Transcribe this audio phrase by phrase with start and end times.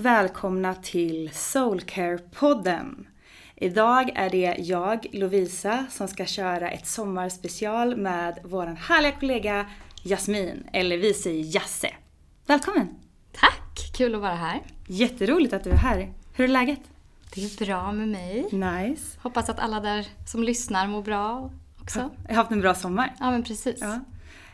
[0.00, 3.06] Och välkomna till Soulcare-podden.
[3.56, 9.66] Idag är det jag, Lovisa, som ska köra ett sommarspecial med vår härliga kollega
[10.02, 11.90] Jasmin, eller vi säger Jasse.
[12.46, 12.88] Välkommen!
[13.32, 13.92] Tack!
[13.96, 14.60] Kul att vara här.
[14.86, 16.12] Jätteroligt att du är här.
[16.32, 16.80] Hur är läget?
[17.34, 18.42] Det är bra med mig.
[18.52, 19.18] Nice.
[19.22, 21.50] Hoppas att alla där som lyssnar mår bra
[21.80, 22.10] också.
[22.22, 23.14] Jag har haft en bra sommar.
[23.20, 23.78] Ja, men precis.
[23.80, 24.00] Ja.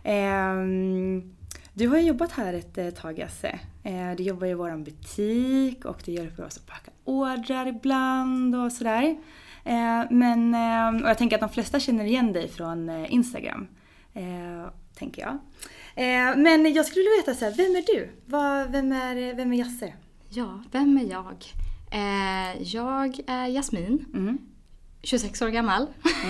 [0.04, 1.35] Ehm,
[1.78, 3.58] du har ju jobbat här ett eh, tag Jasse.
[3.82, 8.72] Eh, du jobbar i vår butik och du hjälper oss att packa ordrar ibland och
[8.72, 9.16] sådär.
[9.64, 10.54] Eh, men,
[11.02, 13.66] och jag tänker att de flesta känner igen dig från Instagram.
[14.94, 15.38] Tänker jag.
[16.36, 18.10] Men jag skulle vilja veta så här, vem är du?
[18.72, 19.92] Vem, är, vem är Jasse?
[20.28, 21.44] Ja, vem är jag?
[22.60, 24.04] Jag är Jasmin.
[24.14, 24.38] Mm.
[25.02, 25.86] 26 år gammal.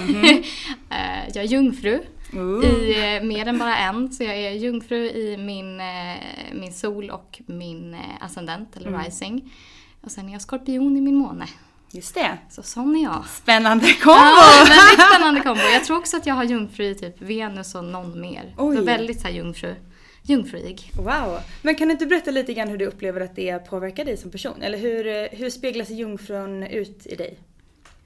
[0.09, 0.43] Mhm.
[0.91, 2.01] Eh, jag är jungfru.
[2.35, 2.65] Ooh.
[2.65, 4.13] I eh, mer än bara en.
[4.13, 6.17] Så jag är jungfru i min, eh,
[6.53, 9.05] min sol och min eh, ascendent, eller Mm.
[9.05, 9.53] rising.
[10.01, 11.47] Och sen är jag skorpion i min måne.
[11.93, 12.39] Just det.
[12.51, 13.25] Så sån är jag.
[13.29, 14.19] Spännande kombo!
[14.19, 15.61] Ja, väldigt spännande kombo.
[15.63, 18.55] Jag tror också att jag har jungfru i typ Venus och någon mer.
[18.59, 18.77] Oj.
[18.77, 19.75] Så väldigt så här jungfru,
[20.23, 20.91] jungfruig.
[20.97, 21.39] Wow.
[21.63, 24.31] Men kan du inte berätta lite grann hur du upplever att det påverkar dig som
[24.31, 24.63] person?
[24.63, 27.39] Eller hur, hur speglas jungfrun ut i dig?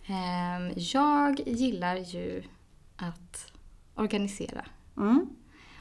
[0.06, 2.42] Ehm, jag gillar ju
[2.96, 3.49] att
[4.00, 4.64] organisera.
[4.96, 5.26] Mm.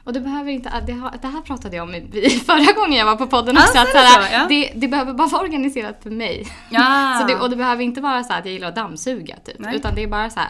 [0.04, 3.06] Och det behöver inte, det, har, det här pratade jag om i, förra gången jag
[3.06, 3.78] var på podden också.
[3.78, 4.46] Ah, att såhär, så, ja.
[4.48, 6.46] det, det behöver bara vara organiserat för mig.
[6.70, 7.16] Ja.
[7.20, 9.58] Så det, och det behöver inte vara så att jag gillar att dammsuga typ.
[9.58, 9.76] Nej.
[9.76, 10.40] Utan det är bara så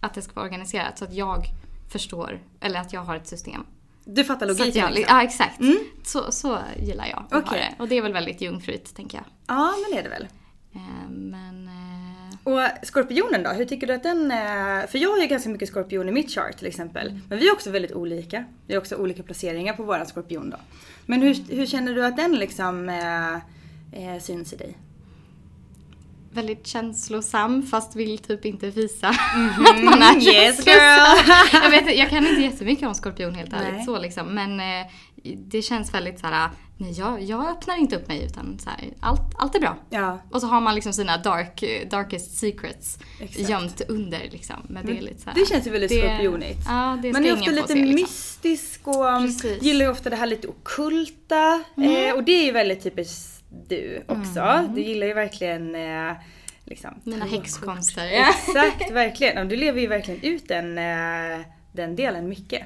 [0.00, 1.44] att det ska vara organiserat så att jag
[1.92, 3.64] förstår, eller att jag har ett system.
[4.04, 5.16] Du fattar logiken jag, liksom.
[5.16, 5.60] Ja, exakt.
[5.60, 5.78] Mm.
[6.04, 7.74] Så, så gillar jag att ha Okej.
[7.78, 7.82] det.
[7.82, 9.24] Och det är väl väldigt jungfruigt, tänker jag.
[9.56, 10.28] Ja, men det är det väl.
[10.74, 11.70] Eh, Men...
[12.48, 14.86] eh, Och skorpionen då, hur tycker du att den är?
[14.86, 17.08] För jag har ju ganska mycket skorpion i mitt chart till exempel.
[17.08, 17.22] Mm.
[17.28, 18.44] Men vi är också väldigt olika.
[18.66, 20.56] Vi har också olika placeringar på våran skorpion då.
[21.06, 23.34] Men hur, hur känner du att den liksom eh,
[24.14, 24.76] eh, syns i dig?
[26.32, 29.08] väldigt känslosam fast vill typ inte visa
[29.68, 30.22] att man är.
[30.22, 30.72] Yes, känslosam.
[30.72, 31.62] girl.
[31.62, 33.84] jag, vet, jag kan inte jättemycket om skorpion helt ärligt Nej.
[33.84, 34.34] så liksom.
[34.34, 34.86] Men eh,
[35.36, 36.50] det känns väldigt så här.
[36.76, 39.76] nej jag, jag öppnar inte upp mig utan så här, allt, allt är bra.
[39.90, 40.18] Ja.
[40.30, 43.48] Och så har man liksom sina dark, darkest secrets Exakt.
[43.48, 44.56] gömt under liksom.
[44.68, 46.60] Men det är lite så här, Det känns ju väldigt skorpionigt.
[46.66, 47.94] Ja, Man är ofta lite se liksom.
[47.94, 49.62] mystisk och um, Precis.
[49.62, 51.62] gillar ju ofta det här lite ockulta.
[51.76, 52.08] Mm.
[52.08, 54.68] Eh, och det är ju väldigt typiskt du också.
[54.74, 56.12] Du gillar ju verkligen eh,
[56.64, 56.90] Liksom.
[57.04, 58.06] Mina häxkonster.
[58.12, 59.36] Exakt, verkligen.
[59.36, 62.62] Ja, Du lever ju verkligen ut den, eh, den delen mycket.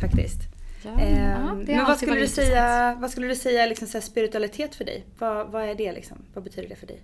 [0.00, 0.38] Faktiskt.
[0.84, 4.84] Ja, Ehm, men vad skulle, du säga, vad skulle du säga liksom så spiritualitet för
[4.84, 5.04] dig?
[5.18, 6.18] Vad, vad är det liksom?
[6.34, 7.02] Vad betyder det för dig?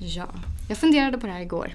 [0.00, 0.28] Ja,
[0.68, 1.74] jag funderade på det här igår.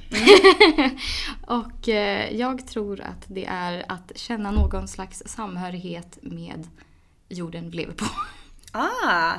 [1.47, 6.67] och eh, jag tror att det är att känna någon slags samhörighet med
[7.29, 8.05] jorden vi lever på.
[8.71, 9.33] Ah,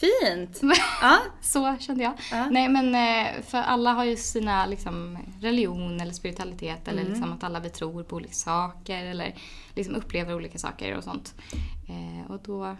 [0.00, 0.60] fint!
[1.02, 1.18] Ja.
[1.40, 2.12] Så kände jag.
[2.30, 2.46] Ja.
[2.50, 7.12] Nej men eh, för alla har ju sina liksom, religion eller spiritualitet eller Mm.
[7.12, 9.34] liksom att alla vi tror på olika saker eller
[9.74, 11.34] liksom upplever olika saker och sånt.
[11.88, 12.76] Eh, och då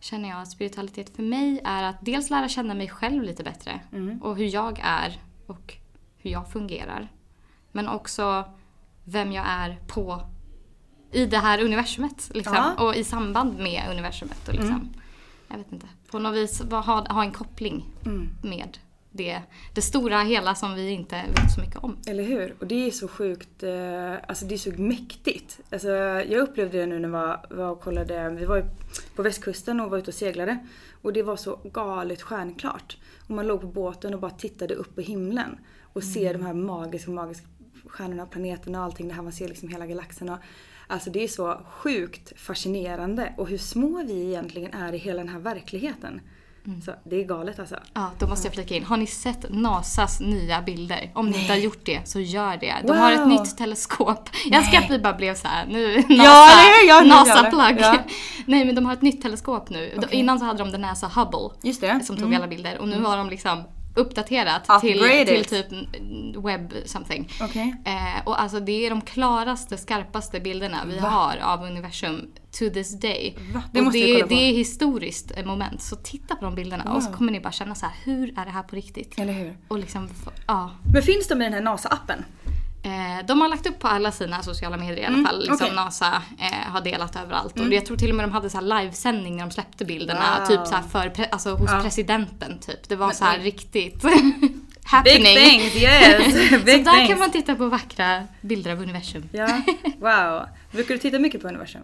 [0.00, 3.80] känner jag att spiritualitet för mig är att dels lära känna mig själv lite bättre
[3.92, 4.22] Mm.
[4.22, 5.74] och hur jag är och
[6.18, 7.08] hur jag fungerar.
[7.72, 8.44] Men också
[9.04, 10.20] vem jag är på
[11.12, 12.84] i det här universumet liksom, Ja.
[12.84, 14.48] och i samband med universumet.
[14.48, 14.94] Och liksom,
[15.52, 15.86] Jag vet inte.
[16.10, 17.84] På något vis ha, ha en koppling
[18.42, 18.78] med
[19.10, 19.40] det,
[19.74, 21.96] det stora hela som vi inte vet så mycket om.
[22.06, 22.54] Eller hur?
[22.60, 25.60] Och det är så sjukt, eh, alltså det är så mäktigt.
[25.70, 28.64] Alltså jag upplevde det nu när jag var, och kollade, vi var
[29.16, 30.66] på västkusten och var ute och seglade.
[31.02, 32.96] Och det var så galet stjärnklart.
[33.28, 35.58] Och man låg på båten och bara tittade upp på himlen.
[35.82, 37.46] Och ser de här magiska, magiska
[37.86, 39.08] stjärnorna, planeterna och allting.
[39.08, 40.28] Det här man ser liksom hela galaxen.
[40.28, 40.38] Och,
[40.92, 43.32] alltså det är så sjukt fascinerande.
[43.36, 46.20] Och hur små vi egentligen är i hela den här verkligheten.
[46.84, 47.76] Så det är galet alltså.
[47.94, 48.84] Ja, då måste jag flika in.
[48.84, 51.10] Har ni sett NASAs nya bilder?
[51.14, 52.74] Om ni inte har gjort det, så gör det.
[52.82, 52.96] De Wow.
[52.96, 54.28] har ett nytt teleskop.
[54.46, 57.80] Jag älskar att vi bara blev så här, nu NASA, Ja, eller hur?
[57.80, 57.98] Ja.
[58.46, 59.94] Nej men de har ett nytt teleskop nu.
[59.98, 60.08] Okej.
[60.18, 61.56] Innan så hade de den NASA Hubble.
[61.62, 62.00] Just det.
[62.04, 62.36] Som tog Mm.
[62.38, 62.78] alla bilder.
[62.78, 63.62] Och nu har de liksom
[63.94, 65.26] uppdaterat till, Upgraded.
[65.26, 65.66] till typ
[66.44, 67.28] web something.
[67.42, 67.76] Okej.
[67.84, 73.00] Eh, och alltså det är de klaraste, skarpaste bilderna vi har av universum to this
[73.00, 73.38] day.
[73.54, 73.62] Va?
[73.72, 75.82] Det och det, det är historiskt moment.
[75.82, 78.44] Så titta på de bilderna och så kommer ni bara känna så här, hur är
[78.44, 79.18] det här på riktigt?
[79.18, 79.58] Eller hur?
[79.68, 80.08] Och liksom,
[80.46, 80.70] ja.
[80.92, 82.22] Men finns de i den här NASA-appen?
[82.84, 85.38] Eh, de har lagt upp på alla sina sociala medier i alla Mm, fall.
[85.38, 85.66] Liksom.
[85.66, 85.74] Mm.
[85.76, 87.60] NASA eh, har delat överallt.
[87.60, 90.24] Och jag tror till och med de hade så livesändning när de släppte bilderna.
[90.38, 90.46] Wow.
[90.46, 91.80] Typ så för, alltså hos Ja.
[91.82, 92.88] presidenten typ.
[92.88, 94.04] Det var Men- så här riktigt
[94.84, 95.22] happening.
[95.24, 96.48] Big things, yes!
[96.50, 97.08] så Big där things.
[97.08, 99.28] kan man titta på vackra bilder av universum.
[99.32, 99.46] Ja,
[99.98, 100.46] wow.
[100.72, 101.82] Brukar du titta mycket på universum?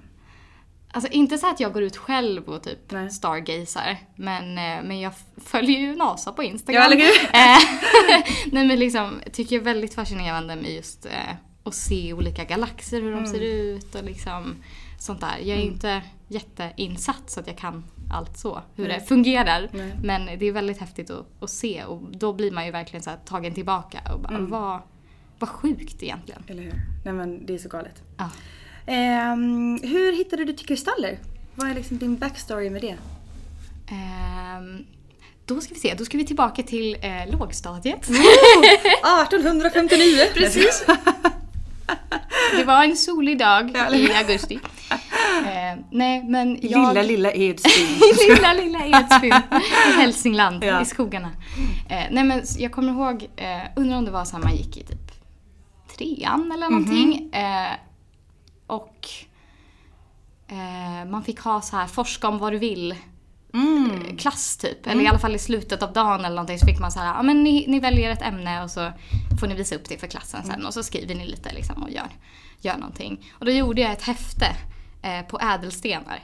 [0.99, 3.11] Alltså inte så att jag går ut själv och typ Nej.
[3.11, 3.97] stargazar.
[4.17, 5.13] Men, eh, men jag
[5.45, 6.83] följer ju NASA på Instagram.
[6.83, 7.25] Ja, eller hur?
[7.35, 8.23] Eh,
[8.53, 11.35] Nej men liksom, tycker jag är väldigt fascinerande med just eh,
[11.65, 13.31] att se olika galaxer, hur de Mm.
[13.31, 14.55] ser ut och liksom
[14.99, 15.39] sånt där.
[15.39, 19.69] Jag är inte jätteinsatt så att jag kan allt så, hur det fungerar.
[19.73, 19.93] Nej.
[20.03, 23.11] Men det är väldigt häftigt att, att se och då blir man ju verkligen så
[23.25, 24.51] tagen tillbaka och bara, Mm.
[24.51, 24.81] vad,
[25.39, 26.43] vad sjukt egentligen.
[26.49, 26.75] Eller hur?
[27.05, 28.03] Nej men det är så galet.
[28.17, 28.31] Ja.
[28.89, 31.19] Ehm, hur hittade du till kristaller?
[31.55, 32.97] Vad är liksom din backstory med det?
[33.91, 34.85] Ehm,
[35.47, 38.09] då ska vi se, då ska vi tillbaka till eh, lågstadiet.
[38.11, 40.19] 1859!
[40.35, 40.85] Precis.
[42.57, 44.59] Det var en solig dag i augusti.
[45.47, 46.89] Eh, nej men jag...
[46.89, 47.87] Lilla, lilla Edsbyn.
[48.29, 49.35] lilla, lilla Edsbyn
[49.89, 50.83] i Hälsingland, Ja.
[50.83, 51.31] i skogarna.
[51.89, 54.77] Eh, nej men jag kommer ihåg, eh, undrar om det var så här man gick
[54.77, 55.13] i typ
[55.97, 57.31] trean eller någonting.
[57.35, 57.73] Eh,
[58.69, 59.09] och
[60.49, 64.87] eh, man fick ha så här forska om vad du vill eh, klass typ.
[64.87, 67.07] Eller i alla fall i slutet av dagen eller någonting så fick man så här,
[67.07, 68.93] ja men ni, ni väljer ett ämne och så
[69.41, 71.91] får ni visa upp det för klassen sen och så skriver ni lite liksom och
[71.91, 72.09] gör,
[72.61, 73.33] gör någonting.
[73.33, 74.57] Och då gjorde jag ett häfte
[75.03, 76.23] eh, på ädelstenar.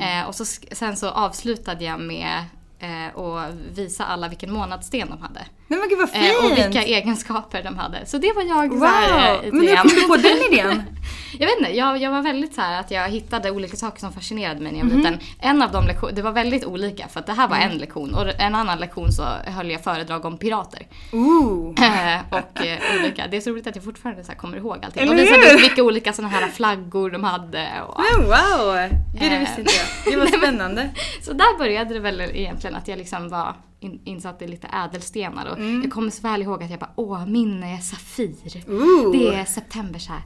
[0.00, 2.44] Eh, och så, sen så avslutade jag med
[2.78, 5.46] eh, att visa alla vilken månadssten de hade.
[5.72, 6.24] Nej men gud vad fint!
[6.42, 8.06] Eh, och vilka egenskaper de hade.
[8.06, 9.42] Så det var jag så här, Wow!
[9.42, 10.82] eh, i Men hur kom du på den idén?
[11.38, 14.12] Jag vet inte, jag, jag var väldigt så här att jag hittade olika saker som
[14.12, 14.98] fascinerade mig när jag var Mhm.
[15.02, 15.18] liten.
[15.40, 17.70] En av de lektionerna, det var väldigt olika för att det här var Mm.
[17.70, 20.86] en lektion och en annan lektion så höll jag föredrag om pirater.
[21.12, 21.74] Ooh!
[21.82, 24.78] Eh, och eh, olika, det är så roligt att jag fortfarande så här kommer ihåg
[24.84, 25.02] allting.
[25.02, 25.58] Eller och visade hur?
[25.60, 27.68] vilka olika sådana här flaggor de hade.
[27.88, 28.88] Och, Men wow!
[29.12, 29.40] Gud det Eh.
[29.40, 29.72] visste inte
[30.04, 30.12] jag.
[30.14, 30.90] Det var spännande.
[31.22, 35.46] Så där började det väl egentligen att jag liksom var in, insatt i lite ädelstenar.
[35.46, 35.82] Och Mm.
[35.82, 38.62] Jag kommer så väl ihåg att jag bara, åh min är Safir.
[38.68, 39.12] Ooh.
[39.12, 40.22] Det är september så här,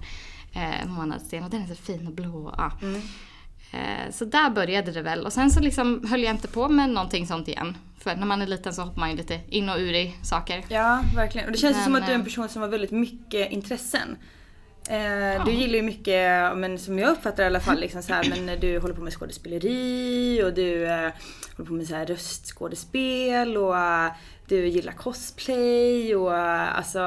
[0.82, 2.54] eh, månadssten och den är så fin och blå.
[2.56, 2.72] Ja.
[2.82, 3.02] Mm.
[3.72, 6.90] Eh, så där började det väl och sen så liksom höll jag inte på med
[6.90, 7.76] någonting sånt igen.
[7.98, 10.64] För när man är liten så hoppar man ju lite in och ur i saker.
[10.68, 11.46] Ja, verkligen.
[11.46, 12.90] Och det känns ju som Men, att du är en eh, person som har väldigt
[12.90, 14.16] mycket intressen.
[14.90, 18.26] Eh, Du gillar ju mycket, men som jag uppfattar i alla fall, liksom så här,
[18.44, 21.10] men du håller på med skådespeleri och du eh,
[21.56, 24.12] håller på med så här röstskådespel och eh,
[24.48, 26.98] du gillar cosplay och eh, alltså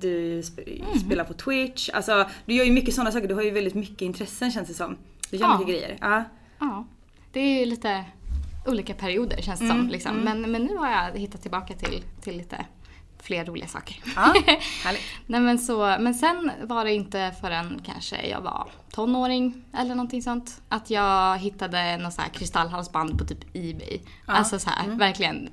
[0.00, 0.98] du sp- Mhm.
[0.98, 1.88] spelar på Twitch.
[1.92, 4.74] Alltså du gör ju mycket sådana saker, du har ju väldigt mycket intressen känns det
[4.74, 4.96] som.
[5.30, 5.58] Du gör Ja.
[5.58, 5.96] mycket grejer.
[6.00, 6.24] Ja.
[6.60, 6.86] Ja,
[7.32, 8.04] det är ju lite
[8.66, 9.88] olika perioder känns det Mm, som.
[9.88, 10.16] Liksom.
[10.16, 12.56] Men, men nu har jag hittat tillbaka till, till lite
[13.22, 13.96] fler roliga saker.
[14.16, 14.22] Ja,
[14.84, 15.02] härligt.
[15.26, 20.22] Nej men så, men sen var det inte förrän kanske jag var tonåring eller någonting
[20.22, 20.62] sånt.
[20.68, 24.00] Att jag hittade något så här kristallhalsband på typ Ebay.
[24.26, 25.50] Alltså så här, verkligen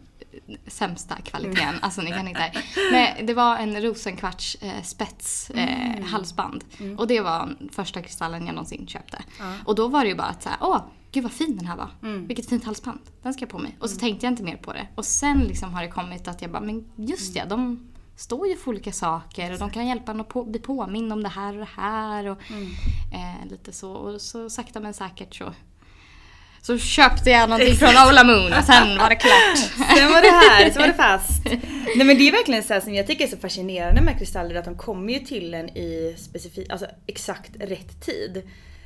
[0.67, 1.75] sämsta kvaliteten.
[1.81, 2.51] Alltså ni kan inte.
[2.91, 6.63] Men det var en rosenkvarts eh, spets eh, halsband.
[6.97, 9.23] Och det var första kristallen jag någonsin köpte.
[9.65, 10.81] Och då var det ju bara att så här, åh
[11.15, 11.89] gud vad fin den här var.
[12.27, 12.99] Vilket fint halsband.
[13.21, 13.77] Den ska jag på mig.
[13.79, 14.87] Och så tänkte jag inte mer på det.
[14.95, 18.55] Och sen liksom har det kommit att jag bara, men just ja, de står ju
[18.55, 21.53] för olika saker och de kan hjälpa en att på, bli påmind om det här
[21.53, 22.25] och det här.
[22.25, 22.41] Och,
[23.13, 23.91] eh, lite så.
[23.91, 25.53] Och så sakta men säkert så
[26.61, 29.57] så köpte jag någonting från Ola Moon och sen var det klart.
[29.97, 31.45] Sen var det här, så var det fast.
[31.95, 34.55] Nej men det är verkligen så här som jag tycker är så fascinerande med kristaller
[34.55, 38.43] att de kommer ju till en i specifik, alltså exakt rätt tid.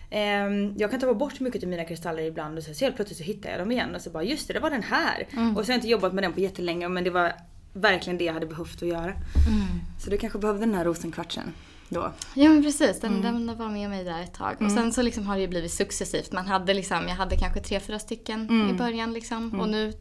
[0.09, 3.17] Ehm, jag kan ta bort mycket av mina kristaller ibland och så, så helt plötsligt
[3.17, 5.27] så hittar jag dem igen och så bara just det, det var den här.
[5.57, 7.33] Och så har jag inte jobbat med den på jättelänge men det var
[7.73, 9.13] verkligen det jag hade behövt att göra.
[9.99, 11.53] Så du kanske behövde den här rosenkvartsen
[11.89, 12.11] då.
[12.33, 14.55] Ja men precis, den, den var med mig där ett tag.
[14.59, 16.31] Och sen så liksom har det ju blivit successivt.
[16.31, 19.59] Man hade liksom, jag hade kanske tre, fyra stycken i början liksom.
[19.59, 19.93] Och nu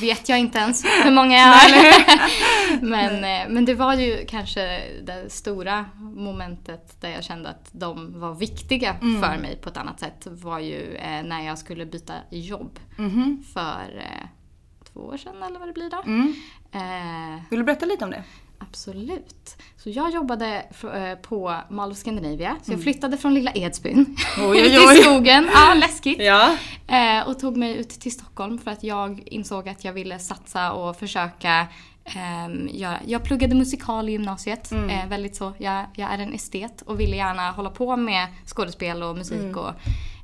[0.00, 2.80] vet jag inte ens hur många jag har.
[2.86, 5.84] men, eh, men det var ju kanske det stora
[6.16, 10.26] momentet där jag kände att de var viktiga för mig på ett annat sätt.
[10.30, 12.78] var ju eh, när jag skulle byta jobb.
[13.54, 14.26] För eh,
[14.92, 16.02] två år sedan eller vad det blir då.
[16.78, 18.24] Eh, Vill du berätta lite om det?
[18.58, 19.56] Absolut.
[19.76, 22.56] Så jag jobbade eh, på Mall of Scandinavia.
[22.62, 23.94] Så jag flyttade från lilla Edsbyn
[24.38, 24.50] Mm.
[24.50, 24.98] Oj, oj, oj.
[24.98, 25.48] i skogen.
[25.54, 26.18] Ja, läskigt.
[26.22, 26.56] Ja.
[26.88, 30.72] Eh, och tog mig ut till Stockholm för att jag insåg att jag ville satsa
[30.72, 31.66] och försöka
[32.04, 32.98] ehm, göra.
[33.06, 34.72] Jag pluggade musikal i gymnasiet.
[34.72, 34.90] Mm.
[34.90, 35.52] Eh, väldigt så.
[35.58, 39.54] Jag, jag är en estet och ville gärna hålla på med skådespel och musik Mm.
[39.58, 39.72] och,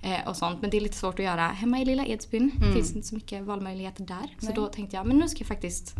[0.02, 0.60] eh, och sånt.
[0.60, 2.50] Men det är lite svårt att göra hemma i lilla Edsbyn.
[2.56, 2.68] Mm.
[2.68, 4.36] Det finns inte så mycket valmöjligheter där.
[4.46, 5.94] Så då tänkte jag, men nu ska jag faktiskt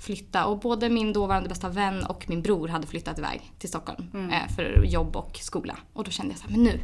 [0.00, 0.44] flytta.
[0.46, 4.30] Och både min dåvarande bästa vän och min bror hade flyttat iväg till Stockholm Mm.
[4.30, 5.76] eh, för jobb och skola.
[5.92, 6.80] Och då kände jag så här, men nu.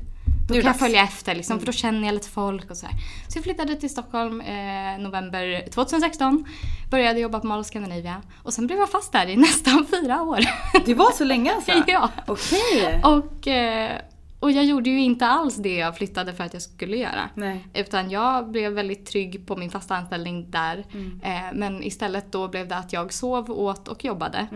[0.48, 2.86] Då Nu kan jag följa efter liksom, för då känner jag lite folk och så
[2.86, 2.94] här.
[3.28, 6.44] Så jag flyttade till Stockholm eh, november 2016.
[6.90, 8.22] Började jobba på Mall of Scandinavia.
[8.42, 10.38] Och sen blev jag fast där i nästan fyra år.
[10.84, 11.72] Det var så länge alltså?
[11.86, 12.10] ja.
[12.26, 13.00] Okej.
[13.04, 13.98] Och, eh,
[14.44, 17.30] och jag gjorde ju inte alls det jag flyttade för att jag skulle göra.
[17.34, 17.66] Nej.
[17.74, 20.84] Utan jag blev väldigt trygg på min fasta anställning där.
[21.22, 24.46] Eh, men istället då blev det att jag sov, åt och jobbade.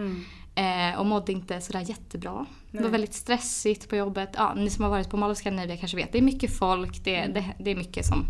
[0.54, 2.47] Eh, och mådde inte sådär jättebra.
[2.71, 4.30] Det var väldigt stressigt på jobbet.
[4.37, 6.12] Ja, ni som har varit på Mall of Scandinavia kanske vet.
[6.12, 8.25] Det är mycket folk, det, det, det är mycket som,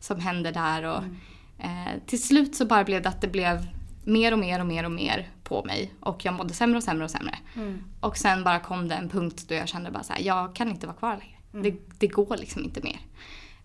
[0.00, 0.82] som händer där.
[0.82, 1.02] Och,
[1.64, 3.66] eh, till slut så bara blev det att det blev
[4.04, 5.94] mer och mer och mer och mer på mig.
[6.00, 7.38] Och jag mådde sämre och sämre och sämre.
[8.00, 10.68] Och sen bara kom det en punkt då jag kände bara så här, jag kan
[10.68, 11.36] inte vara kvar längre.
[11.70, 13.00] Det, det går liksom inte mer.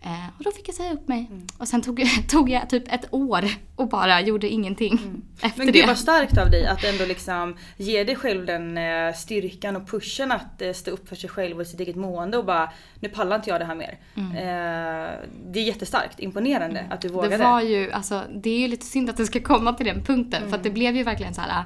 [0.04, 1.30] Eh, och då fick jag säga upp mig.
[1.58, 5.00] Och sen tog, tog jag typ ett år och bara gjorde ingenting
[5.42, 5.74] efter Men det.
[5.74, 9.88] gud vad starkt av dig att ändå liksom ge dig själv den eh, styrkan och
[9.88, 13.10] pushen att eh, stå upp för sig själv och sitt eget mående och bara nu
[13.10, 13.98] pallar inte jag det här mer.
[14.16, 17.38] Eh, det är jättestarkt, imponerande att du vågade.
[17.38, 20.04] Det var ju, alltså det är ju lite synd att det ska komma till den
[20.04, 20.50] punkten.
[20.50, 21.66] För att det blev ju verkligen så här.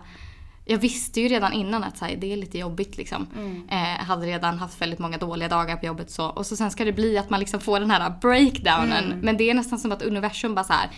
[0.66, 3.28] Jag visste ju redan innan att så här, det är lite jobbigt liksom.
[3.70, 6.26] Eh, hade redan haft väldigt många dåliga dagar på jobbet så.
[6.26, 9.20] Och så sen ska det bli att man liksom får den här breakdownen.
[9.22, 10.90] Men det är nästan som att universum bara så här.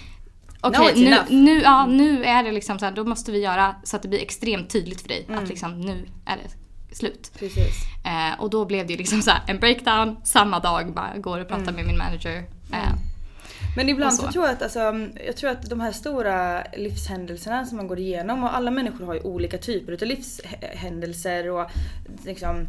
[0.62, 3.40] Okej, it's nu, enough." nu, ja, nu är det liksom så här, då måste vi
[3.40, 7.32] göra så att det blir extremt tydligt för dig att liksom nu är det slut.
[8.06, 11.40] Eh, och då blev det ju liksom så här, en breakdown samma dag, bara går
[11.40, 12.38] och pratar med min manager.
[12.74, 12.94] Eh,
[13.78, 14.22] Men ibland så.
[14.22, 14.32] så.
[14.32, 14.80] tror jag att, alltså,
[15.26, 19.14] jag tror att de här stora livshändelserna som man går igenom och alla människor har
[19.14, 21.70] ju olika typer av livshändelser och
[22.26, 22.68] liksom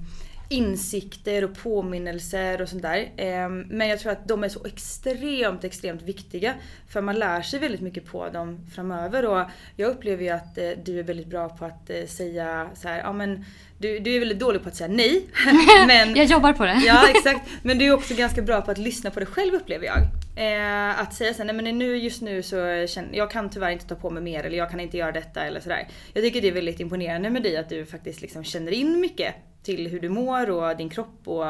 [0.49, 3.09] insikter och påminnelser och sånt där.
[3.17, 6.55] Ehm, Men jag tror att de är så extremt, extremt viktiga.
[6.89, 9.45] För man lär sig väldigt mycket på dem framöver och
[9.77, 12.99] jag upplever ju att eh, du är väldigt bra på att eh, säga så här,
[12.99, 13.45] ja men
[13.79, 15.27] du, du är väldigt dålig på att säga nej.
[15.87, 16.83] men jag jobbar på det.
[16.87, 17.51] Ja exakt.
[17.63, 19.99] Men du är också ganska bra på att lyssna på dig själv upplever jag.
[20.37, 23.87] Eh, att säga såhär, nej men nu, just nu så känner jag kan tyvärr inte
[23.87, 25.89] ta på mig mer eller jag kan inte göra detta eller sådär.
[26.13, 29.35] Jag tycker det är väldigt imponerande med dig att du faktiskt liksom känner in mycket
[29.63, 31.45] till hur du mår och din kropp och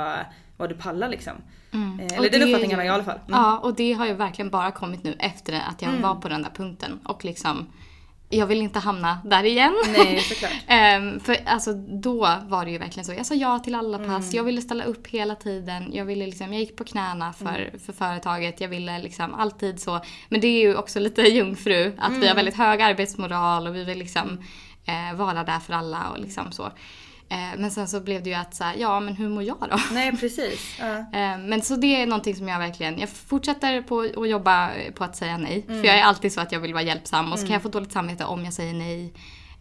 [0.56, 1.32] vad du pallar liksom.
[1.32, 1.38] Eh,
[1.72, 1.94] Mm.
[2.06, 3.18] Och eller den det uppfattningen har jag i alla fall.
[3.28, 3.40] Mm.
[3.40, 6.42] Ja, och det har ju verkligen bara kommit nu efter att jag var på den
[6.42, 7.00] där punkten.
[7.04, 7.66] Och liksom,
[8.28, 9.74] jag vill inte hamna där igen.
[9.86, 10.52] Nej såklart.
[10.66, 13.12] Ehm, för alltså då var det ju verkligen så.
[13.12, 14.08] Jag sa ja till alla Mm.
[14.10, 14.34] pass.
[14.34, 15.90] Jag ville ställa upp hela tiden.
[15.92, 17.78] Jag, ville liksom, jag gick på knäna för, Mm.
[17.80, 18.60] för företaget.
[18.60, 20.00] Jag ville liksom alltid så.
[20.28, 21.96] Men det är ju också lite jungfru.
[21.98, 22.20] Att Mm.
[22.20, 24.38] vi har väldigt hög arbetsmoral och vi vill liksom
[24.84, 26.72] eh, vara där för alla och liksom så.
[27.30, 29.56] Eh, men sen så blev det ju att så här, ja men hur mår jag
[29.60, 29.78] då?
[29.92, 30.80] Nej precis.
[31.12, 35.04] Eh, Men så det är någonting som jag verkligen, jag fortsätter på att jobba på
[35.04, 35.64] att säga nej.
[35.68, 35.80] Mm.
[35.80, 37.68] För jag är alltid så att jag vill vara hjälpsam och så kan jag få
[37.68, 39.12] dåligt samvete om jag säger nej.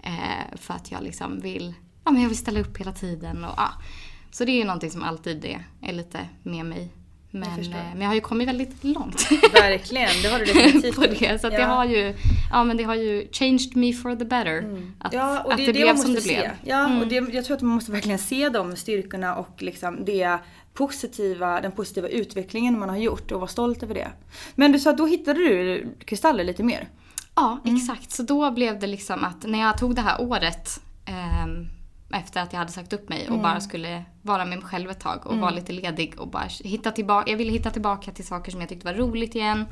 [0.04, 1.74] Eh, för att jag liksom vill,
[2.06, 3.70] ja men jag vill ställa upp hela tiden och ja.
[4.32, 6.94] Så det är ju någonting som alltid är, är lite med mig.
[7.32, 7.76] Men, förstår.
[7.78, 9.28] eh, men jag har ju kommit väldigt långt.
[9.54, 11.42] Verkligen, det har du definitivt på det.
[11.42, 11.68] Så att det Ja.
[11.68, 12.14] har ju,
[12.52, 14.64] ja men det har ju changed me for the better.
[15.00, 16.30] Att, Ja, och att det, det, är det blev som det se.
[16.40, 16.52] blev.
[16.64, 17.00] Ja, Mm.
[17.02, 20.38] och det, jag tror att man måste verkligen se de styrkorna och liksom det
[20.74, 24.08] positiva, den positiva utvecklingen man har gjort och vara stolt över det.
[24.56, 26.88] Men du sa att då hittade du kristaller lite mer.
[27.36, 27.76] Ja, Mm.
[27.76, 28.12] exakt.
[28.12, 30.70] Så då blev det liksom att när jag tog det här året
[31.06, 31.68] ehm,
[32.14, 33.42] efter att jag hade sagt upp mig och Mm.
[33.42, 36.92] bara skulle vara med mig själv ett tag och vara lite ledig och bara hitta
[36.92, 37.32] tillbaka.
[37.32, 39.66] Jag ville hitta tillbaka till saker som jag tyckte var roligt igen.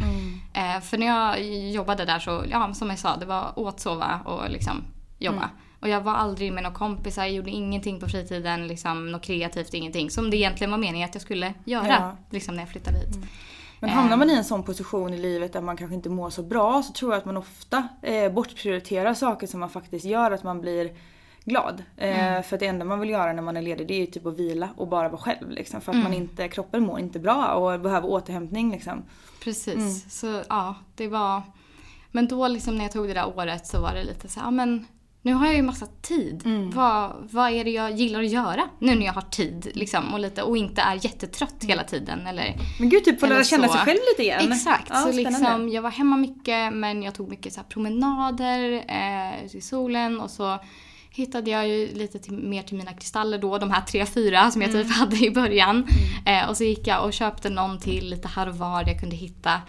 [0.53, 0.75] Mm.
[0.77, 4.19] Eh, för när jag jobbade där så, ja som jag sa, det var åt, sova
[4.25, 4.83] och liksom
[5.19, 5.37] jobba.
[5.37, 5.49] Mm.
[5.81, 9.73] Och jag var aldrig med några kompisar, jag gjorde ingenting på fritiden, liksom något kreativt,
[9.73, 10.09] ingenting.
[10.09, 12.17] Som det egentligen var meningen att jag skulle göra Ja.
[12.29, 13.17] liksom när jag flyttade hit.
[13.79, 16.43] Men hamnar man i en sån position i livet där man kanske inte mår så
[16.43, 20.43] bra så tror jag att man ofta eh, bortprioriterar saker som man faktiskt gör att
[20.43, 20.91] man blir
[21.45, 21.83] glad.
[21.97, 24.05] Eh, För att det enda man vill göra när man är ledig det är ju
[24.05, 25.49] typ att vila och bara vara själv.
[25.49, 28.71] Liksom, för att man inte, kroppen mår inte bra och behöver återhämtning.
[28.71, 29.03] Liksom.
[29.43, 30.19] Precis.
[30.19, 31.41] Så ja, det var...
[32.11, 34.51] Men då liksom när jag tog det där året så var det lite så här,
[34.51, 34.85] men
[35.21, 36.43] nu har jag ju massa tid.
[36.73, 40.19] Vad, vad är det jag gillar att göra nu när jag har tid liksom och,
[40.19, 43.81] lite, och inte är jättetrött hela tiden eller Men gud, typ få lära känna sig
[43.81, 44.51] själv lite igen.
[44.51, 44.87] Exakt.
[44.89, 45.29] Ja, så spännande.
[45.29, 50.31] liksom, jag var hemma mycket men jag tog mycket så promenader eh, i solen och
[50.31, 50.59] så
[51.15, 54.61] hittade jag ju lite till, mer till mina kristaller då, de här tre, fyra som
[54.61, 54.83] jag Mm.
[54.83, 55.87] typ hade i början.
[56.25, 59.15] Eh, och så gick jag och köpte någon till lite här och var jag kunde
[59.15, 59.61] hitta.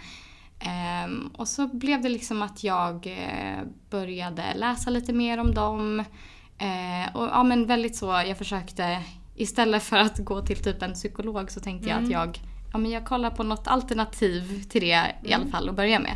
[0.59, 5.99] Ehm, och så blev det liksom att jag eh, började läsa lite mer om dem.
[6.57, 9.01] Eh, och ja men väldigt så, jag försökte
[9.35, 12.39] istället för att gå till typ en psykolog så tänkte jag att jag,
[12.71, 16.13] ja men jag kollar på något alternativ till det i alla fall att börja med.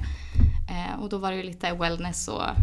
[0.70, 2.54] Eh, och då var det ju lite wellness och, eh,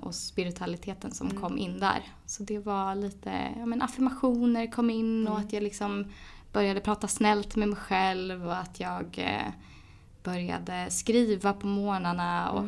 [0.00, 2.02] och spiritualiteten som kom in där.
[2.26, 6.12] Så det var lite, ja men affirmationer kom in och att jag liksom
[6.52, 9.52] började prata snällt med mig själv och att jag eh,
[10.22, 12.64] började skriva på morgnarna och,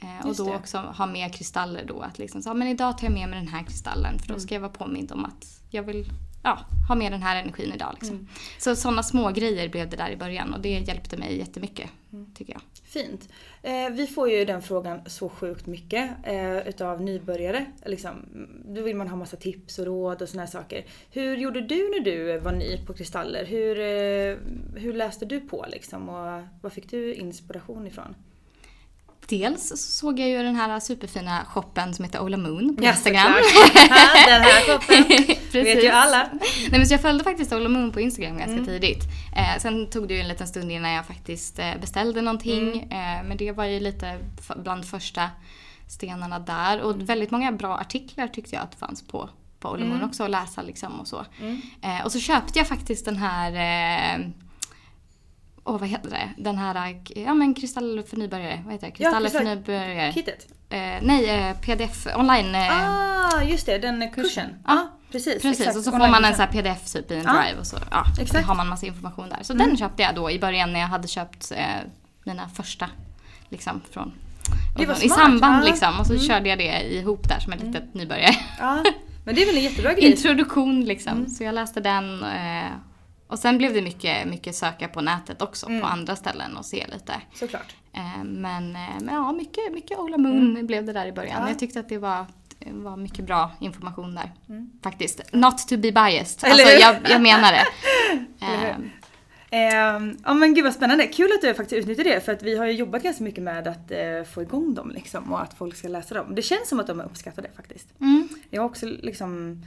[0.00, 0.56] eh, och då det.
[0.56, 2.00] också ha med kristaller då.
[2.00, 4.40] Att liksom, så, ja, men idag tar jag med mig den här kristallen för då
[4.40, 6.06] ska jag vara påmind om att jag vill
[6.42, 7.96] ja, ha med den här energin idag.
[8.00, 8.28] Liksom.
[8.58, 11.90] Så sådana små grejer blev det där i början och det hjälpte mig jättemycket
[12.34, 12.62] tycker jag.
[12.84, 13.28] Fint.
[13.62, 17.66] Eh, vi får ju den frågan så sjukt mycket eh, utav nybörjare.
[17.86, 18.26] Liksom,
[18.64, 20.84] då vill man ha massa tips och råd och här saker.
[21.10, 23.44] Hur gjorde du när du var ny på kristaller?
[23.44, 24.36] Hur, eh,
[24.82, 28.14] hur läste du på liksom och vad fick du inspiration ifrån?
[29.28, 32.90] Dels så såg jag ju den här superfina shoppen som heter Ola Moon på Ja,
[32.90, 33.32] Instagram.
[33.42, 33.94] såklart.
[34.26, 35.04] den här koppen.
[35.64, 36.22] vet ju alla.
[36.24, 36.38] Mm.
[36.70, 39.02] Nej, men så jag följde faktiskt Ola Moon på Instagram ganska tidigt.
[39.36, 42.68] Eh, sen tog det ju en liten stund innan jag faktiskt eh, beställde någonting.
[42.82, 43.18] Mm.
[43.20, 44.18] Eh, men det var ju lite
[44.56, 45.30] bland första
[45.88, 46.80] stenarna där.
[46.80, 47.06] Och Mm.
[47.06, 49.28] väldigt många bra artiklar tyckte jag att det fanns på,
[49.60, 49.88] på Ola Mm.
[49.88, 51.24] Moon också att läsa liksom och så.
[51.82, 53.52] Eh, och så köpte jag faktiskt den här
[55.64, 56.28] Åh vad heter det?
[56.42, 56.74] Den här,
[57.16, 58.62] eh, ja men kristall för nybörjare.
[58.64, 58.92] Vad heter det?
[58.92, 60.12] Kristaller för kristall- nybörjare.
[60.12, 60.46] Kittet.
[60.70, 62.54] Eh, nej, eh, pdf online.
[62.54, 62.88] Eh,
[63.34, 63.78] Ah, just det.
[63.78, 64.48] Den kursen.
[64.66, 64.88] Ja.
[65.12, 65.42] precis.
[65.42, 65.76] Precis, exakt.
[65.76, 67.76] och så får man en sån här pdf typ i en Ja, drive och så
[67.90, 68.34] ja, exakt.
[68.34, 68.44] Mm.
[68.48, 69.38] har man massa information där.
[69.42, 71.64] Så den köpte jag då i början när jag hade köpt eh,
[72.24, 72.88] mina första
[73.48, 74.12] liksom från
[74.78, 75.56] Det var I smart, samband ja.
[75.58, 75.64] Mm.
[75.66, 78.34] liksom och så körde jag det ihop där som en litet nybörjare.
[78.58, 78.84] Ja,
[79.24, 80.10] men det är väl en jättebra grej.
[80.10, 81.12] Introduktion liksom.
[81.12, 81.28] Mm.
[81.28, 82.70] Så jag läste den eh,
[83.32, 85.80] och sen blev det mycket, mycket söka på nätet också Mm.
[85.80, 87.12] på andra ställen och se lite.
[87.34, 87.74] Såklart.
[87.92, 91.32] Eh, men, eh, men ja, mycket, mycket Ola Moon blev det där i början.
[91.36, 91.42] Mm.
[91.44, 91.48] Ja.
[91.50, 92.26] Jag tyckte att det var,
[92.58, 94.32] det var mycket bra information där.
[94.82, 95.20] Faktiskt.
[95.32, 96.44] Not to be biased.
[96.44, 96.52] Mm.
[96.60, 97.64] Eller Alltså, jag, jag menar det.
[98.46, 98.76] Eh,
[99.54, 101.06] Eh, ja men gud vad spännande.
[101.06, 103.68] Kul att du faktiskt utnyttjar det för att vi har ju jobbat ganska mycket med
[103.68, 106.34] att eh, få igång dem liksom och att folk ska läsa dem.
[106.34, 107.88] Det känns som att de är uppskattade faktiskt.
[108.00, 109.62] mm, Jag har också liksom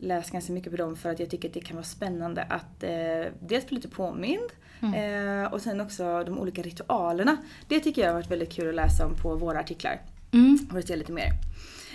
[0.00, 2.82] läst ganska mycket på dem för att jag tycker att det kan vara spännande att
[2.82, 4.50] eh, dels bli lite påmind
[4.82, 7.36] eh, och sen också de olika ritualerna.
[7.68, 10.00] Det tycker jag har varit väldigt kul att läsa om på våra artiklar.
[10.32, 10.58] mm.
[10.74, 11.30] Och se lite mer.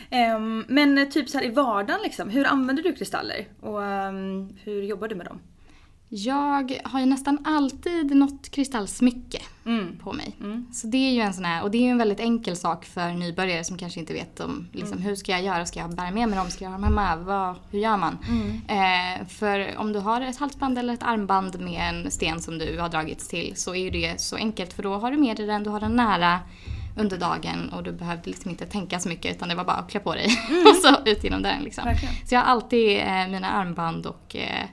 [0.10, 3.48] Ehm, men eh, typ så här i vardagen liksom, hur använder du kristaller?
[3.60, 5.40] Och ehm, hur jobbar du med dem?
[6.10, 9.98] Jag har ju nästan alltid något kristallsmycke Mm.
[10.04, 10.36] på mig.
[10.74, 12.86] Så det är ju en sån här, och det är ju en väldigt enkel sak
[12.86, 16.12] för nybörjare som kanske inte vet om liksom, hur ska jag göra, ska jag bära
[16.12, 18.18] med mig dem, ska jag ha dem hemma, Vad, hur gör man?
[18.68, 22.80] Eh, för om du har ett halsband eller ett armband med en sten som du
[22.80, 25.46] har dragits till så är ju det så enkelt för då har du med dig
[25.48, 26.40] den, du har den nära
[26.98, 29.90] under dagen och du behövde liksom inte tänka så mycket utan det var bara att
[29.92, 30.26] klä på dig
[30.66, 31.84] och så ut genom dörren liksom.
[32.30, 34.66] Så jag har alltid eh, mina armband och eh,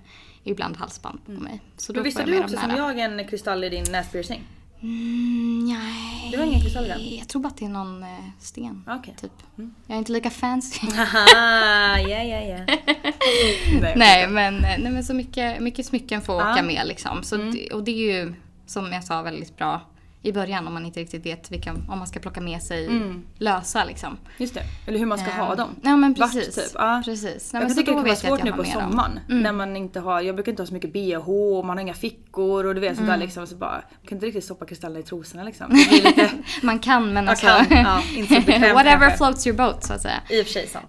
[0.44, 1.60] ibland halsband på mig.
[1.76, 4.42] Så då Men visst har du också som jag en kristall i din näspiercing?
[4.82, 6.28] Mm, nej.
[6.32, 7.16] Du har ingen kristall i den?
[7.18, 8.08] Jag tror bara att det är någon eh,
[8.40, 8.84] sten.
[8.88, 9.14] Okej.
[9.20, 9.32] Typ.
[9.86, 10.86] Jag är inte lika fancy.
[10.96, 12.64] Haha, ja ja ja.
[13.80, 16.52] Nej, nej, men, nej men så mycket, mycket smycken får Ja.
[16.52, 17.22] åka med liksom.
[17.22, 18.34] Så det, och det är ju
[18.66, 19.80] som jag sa väldigt bra
[20.24, 22.88] i början om man inte riktigt vet vilka, om man ska plocka med sig
[23.38, 24.16] lösa liksom.
[24.38, 24.62] Just det.
[24.86, 25.68] Eller hur man ska ha Ehm, dem.
[25.82, 26.54] Ja men Vart, precis.
[26.54, 26.64] typ.
[26.74, 27.02] Ja.
[27.04, 27.52] precis.
[27.52, 29.20] Nej, jag men kan tycka det kan vara svårt nu på sommaren.
[29.28, 29.42] Mm.
[29.42, 31.94] När man inte har, jag brukar inte ha så mycket bh och man har inga
[31.94, 33.46] fickor och du vet sånt där liksom.
[33.46, 35.66] Så bara, jag kan inte riktigt stoppa kristaller i trosorna liksom.
[35.90, 36.30] Lite,
[36.62, 37.46] Man kan men alltså.
[37.46, 39.16] kan, ja, inte bekvämt Whatever kanske.
[39.16, 40.20] floats your boat så att säga.
[40.30, 40.88] I och för sig sant.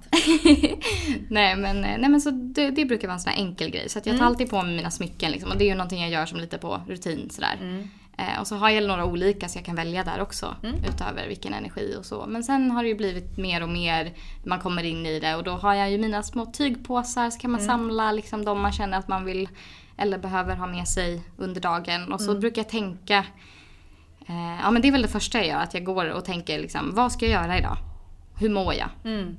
[1.30, 3.90] nej men, nej, men så det, det brukar vara en sån här enkel grej.
[3.90, 5.52] Så jag tar alltid på mig mina smycken liksom.
[5.52, 7.88] Och det är ju någonting jag gör som lite på rutin sådär.
[8.18, 10.56] Eh, och så har jag några olika så jag kan välja där också.
[10.88, 12.26] Utöver vilken energi och så.
[12.28, 14.14] Men sen har det ju blivit mer och mer.
[14.44, 17.30] Man kommer in i det och då har jag ju mina små tygpåsar.
[17.30, 19.50] Så kan man samla liksom de man känner att man vill
[19.98, 22.14] eller behöver ha med sig under dagen.
[22.14, 23.26] Och så brukar jag tänka
[24.28, 26.60] Eh, ja men det är väl det första jag gör, att jag går och tänker
[26.60, 27.78] liksom, vad ska jag göra idag?
[28.40, 28.90] Hur mår jag?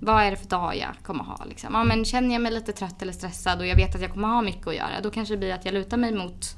[0.01, 1.45] Vad är det för dag jag kommer ha?
[1.45, 1.75] Liksom?
[1.75, 4.29] Ja, men känner jag mig lite trött eller stressad och jag vet att jag kommer
[4.29, 6.57] ha mycket att göra, då kanske det blir att jag lutar mig mot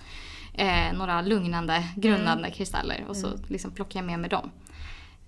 [0.56, 4.50] eh, några lugnande, grundande kristaller och så liksom plockar jag med mig dem.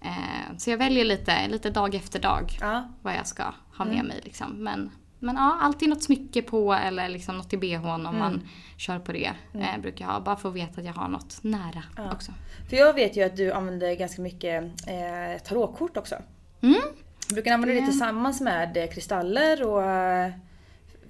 [0.02, 2.88] Eh, så jag väljer lite, lite dag efter dag Ja.
[3.02, 3.44] vad jag ska
[3.76, 4.20] ha med mig.
[4.24, 4.50] Liksom.
[4.64, 8.98] Men, men ja, alltid något smycke på eller liksom något i bhn om man kör
[8.98, 9.32] på det.
[9.54, 12.32] Eh, brukar jag ha, bara för att veta att jag har något nära också.
[12.70, 16.14] För jag vet ju att du använder ganska mycket eh, tarotkort också.
[16.60, 16.80] Mm.
[17.28, 20.32] Du brukar använda det tillsammans med kristaller och eh,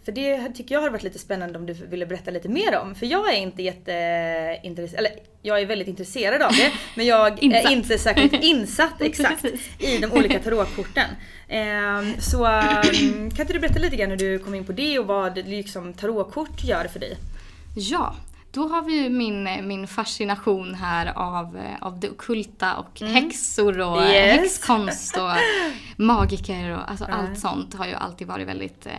[0.09, 2.95] för det tycker jag hade varit lite spännande om du ville berätta lite mer om.
[2.95, 6.73] För jag är inte jätteintresserad, eller jag är väldigt intresserad av det.
[6.97, 9.45] men jag är inte särskilt insatt exakt
[9.79, 11.11] i de olika tarotkorten.
[11.49, 14.99] Ehm, så ehm, kan inte du berätta lite grann hur du kom in på det
[14.99, 17.17] och vad liksom, tarotkort gör för dig?
[17.77, 18.15] Ja,
[18.53, 24.03] då har vi ju min, min fascination här av, av det ockulta och häxor och
[24.03, 24.41] Yes.
[24.41, 25.31] häxkonst och
[26.05, 28.93] magiker och alltså allt sånt har ju alltid varit väldigt eh,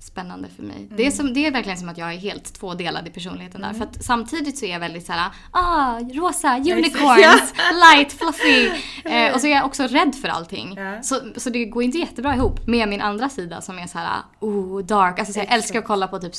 [0.00, 0.88] spännande för mig.
[0.96, 3.72] Det, är som, det är verkligen som att jag är helt tvådelad i personligheten där.
[3.72, 7.54] För att samtidigt så är jag väldigt såhär, ah, rosa, unicorns,
[7.94, 8.70] light, fluffy.
[9.04, 10.74] Eh, och så är jag också rädd för allting.
[10.76, 11.02] Ja.
[11.02, 14.08] Så, så det går inte jättebra ihop med min andra sida som är så här,
[14.40, 15.18] oh, dark.
[15.18, 16.32] Alltså, så jag älskar att kolla på typ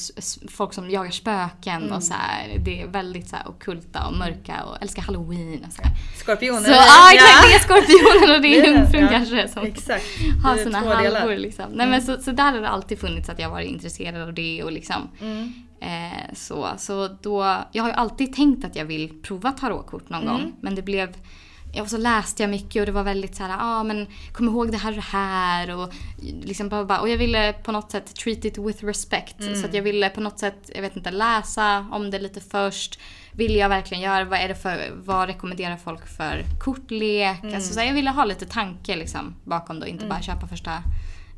[0.49, 2.57] folk som jagar spöken och så här.
[2.65, 5.91] Det är väldigt så här ockulta och mörka och älskar halloween och så här.
[6.19, 6.61] Skorpioner?
[6.61, 9.09] Så ja, exakt, det är skorpionen och det är jungfrun ja.
[9.09, 10.05] kanske som Exakt.
[10.43, 11.65] har sina halvor liksom.
[11.73, 14.63] Nej men så, så där har det alltid funnits att jag varit intresserad av det
[14.63, 15.09] och liksom.
[15.79, 20.25] Eh, så, så då, jag har ju alltid tänkt att jag vill prova tarotkort någon
[20.25, 20.53] gång.
[20.61, 21.15] Men det blev,
[21.81, 24.71] och så läste jag mycket och det var väldigt så här, ah, men kom ihåg
[24.71, 25.93] det här och det här och
[26.43, 29.35] liksom bara, och jag ville på något sätt treat it with respect.
[29.59, 32.99] Så att jag ville på något sätt, jag vet inte, läsa om det lite först.
[33.33, 37.43] Vill jag verkligen göra, vad är det för, vad rekommenderar folk för kortlek?
[37.55, 40.83] Alltså, så här, jag ville ha lite tanke liksom bakom då, inte bara köpa första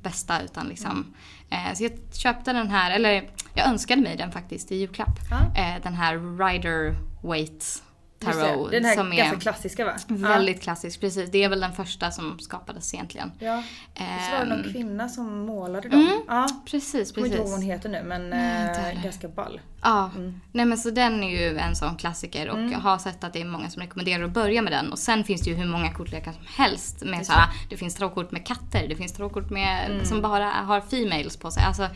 [0.04, 1.14] bästa utan liksom.
[1.50, 5.20] Eh, så jag köpte den här, eller jag önskade mig den faktiskt i julklapp.
[5.30, 5.62] Ja.
[5.62, 7.84] Eh, den här Rider det,
[8.32, 8.72] Tarot.
[8.72, 9.94] Den här som ganska är klassiska va?
[10.08, 11.32] väldigt klassisk, precis.
[11.32, 13.32] Det är väl den första som skapades egentligen.
[13.40, 13.64] Ja.
[13.96, 14.04] Så
[14.38, 16.24] var det någon Ehm, kvinna som målade dem.
[16.28, 16.48] Ja.
[16.66, 17.52] Precis, Jag kommer inte ihåg precis.
[17.52, 19.62] vad hon heter nu men Nej, eh, ganska ball.
[19.82, 20.12] Ja,
[20.52, 23.42] nej men så den är ju en sån klassiker och jag har sett att det
[23.42, 24.92] är många som rekommenderar att börja med den.
[24.92, 27.04] Och sen finns det ju hur många kortlekar som helst.
[27.06, 31.38] Med såhär, det finns tarotkort med katter, det finns tarotkort med, som bara har females
[31.38, 31.64] på sig.
[31.64, 31.88] Alltså,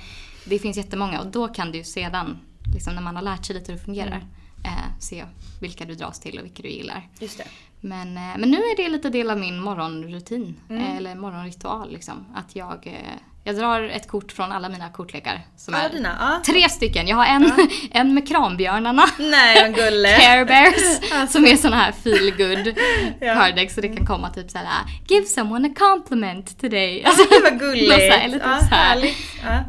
[0.46, 2.38] det finns jättemånga och då kan du ju sedan,
[2.74, 4.26] liksom, när man har lärt sig lite hur det fungerar,
[4.64, 5.26] eh, se
[5.62, 7.08] vilka du dras till och vilka du gillar.
[7.20, 7.48] Just det.
[7.82, 11.92] Men, eh, men nu är det lite del av min morgonrutin, eh, eller morgonritual.
[11.92, 12.26] Liksom.
[12.36, 13.04] Att jag,
[13.48, 15.42] jag drar ett kort från alla mina kortlekar.
[15.58, 16.18] Som Alla är dina?
[16.20, 16.54] Ja.
[16.54, 17.08] Tre stycken.
[17.08, 17.52] Jag har en,
[17.92, 19.06] en med krambjörnarna.
[19.20, 20.10] Nej gulle.
[20.20, 21.30] Care Bears.
[21.32, 22.76] Som är såna här feel good
[23.20, 23.68] Ja.
[23.70, 24.68] Så det kan komma typ såhär
[25.08, 27.04] Give someone a compliment today.
[27.04, 27.90] Alltså, Gud vad gulligt.
[27.90, 28.88] något så här, eller typ ja, så här.
[28.90, 29.18] härligt.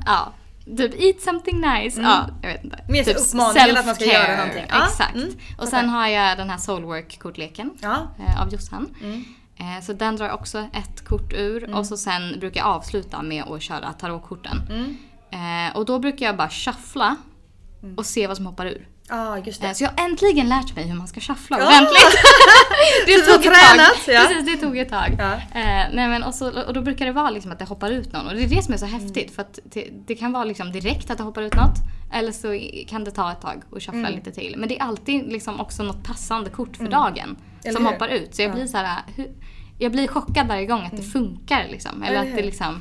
[0.07, 0.33] Ja.
[0.77, 2.01] Typ eat something nice.
[2.01, 2.77] Ja, jag vet inte.
[2.77, 2.93] Mm.
[2.93, 4.65] Mer typ uppmaningen att man ska göra någonting.
[4.69, 5.15] Ja, Exakt.
[5.15, 5.29] mm,
[5.59, 7.97] Och sen har jag den här Soulwork-kortleken Ja.
[8.27, 8.95] eh, av Jossan.
[9.03, 9.25] Mm.
[9.57, 13.23] Eh, Så den drar jag också ett kort ur och så sen brukar jag avsluta
[13.23, 14.61] med att köra tarotkorten.
[14.71, 14.97] Mm.
[15.71, 17.17] Eh, Och då brukar jag bara shuffla
[17.97, 18.89] och se vad som hoppar ur.
[19.69, 19.75] Det.
[19.75, 22.19] Så jag har äntligen lärt mig hur man ska shuffla ordentligt.
[23.17, 24.15] du tog ett tränat, tag.
[24.15, 24.25] ja.
[24.29, 25.17] Precis, det tog ett tag.
[25.19, 25.33] Ja.
[25.35, 28.13] Eh, nej, men och, så, och då brukar det vara liksom att det hoppar ut
[28.13, 28.27] någon.
[28.27, 29.01] Och det är det som är så Mm.
[29.01, 29.35] häftigt.
[29.35, 31.77] För att det, det kan vara liksom direkt att det hoppar ut något.
[32.13, 34.15] Eller så kan det ta ett tag och shuffla Mm.
[34.15, 34.55] lite till.
[34.59, 37.37] Men det är alltid liksom också något passande kort för dagen.
[37.65, 37.93] Eller som hur?
[37.93, 38.35] hoppar ut.
[38.35, 38.55] Så jag Ja.
[38.55, 38.99] blir så här,
[39.79, 42.03] jag blir chockad varje gång att det funkar liksom.
[42.03, 42.81] Eller, Eller att det liksom,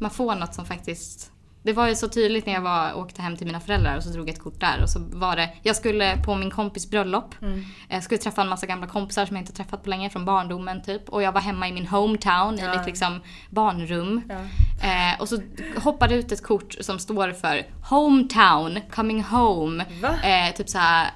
[0.00, 3.36] man får något som faktiskt Det var ju så tydligt när jag var, åkte hem
[3.36, 4.82] till mina föräldrar och så drog jag ett kort där.
[4.82, 7.34] Och så var det, jag skulle på min kompis bröllop.
[7.42, 7.64] Mm.
[7.88, 10.82] Jag skulle träffa en massa gamla kompisar som jag inte träffat på länge från barndomen
[10.82, 11.08] typ.
[11.08, 13.20] Och jag var hemma i min hometown, i mitt liksom
[13.50, 14.22] barnrum.
[14.82, 15.38] Eh, och så
[15.76, 19.86] hoppade ut ett kort som står för hometown, coming home.
[20.22, 21.10] Eh, typ såhär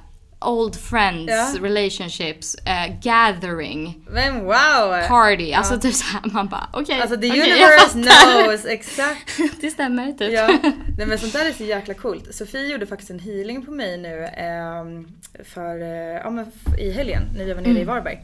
[0.46, 1.48] old friends, Ja.
[1.62, 5.08] relationships, eh, gathering, Men wow!
[5.08, 5.52] party.
[5.52, 7.00] Alltså typ såhär man bara okej.
[7.00, 9.38] Alltså the jag universe knows exakt.
[9.60, 10.32] Det stämmer typ.
[10.32, 10.46] Ja,
[10.98, 12.34] nej men sånt där är så jäkla coolt.
[12.34, 15.08] Sofie gjorde faktiskt en healing på mig nu ehm,
[15.44, 16.46] för, eh, ja, men
[16.78, 17.82] i helgen när vi var nere Mm.
[17.82, 18.18] i Varberg.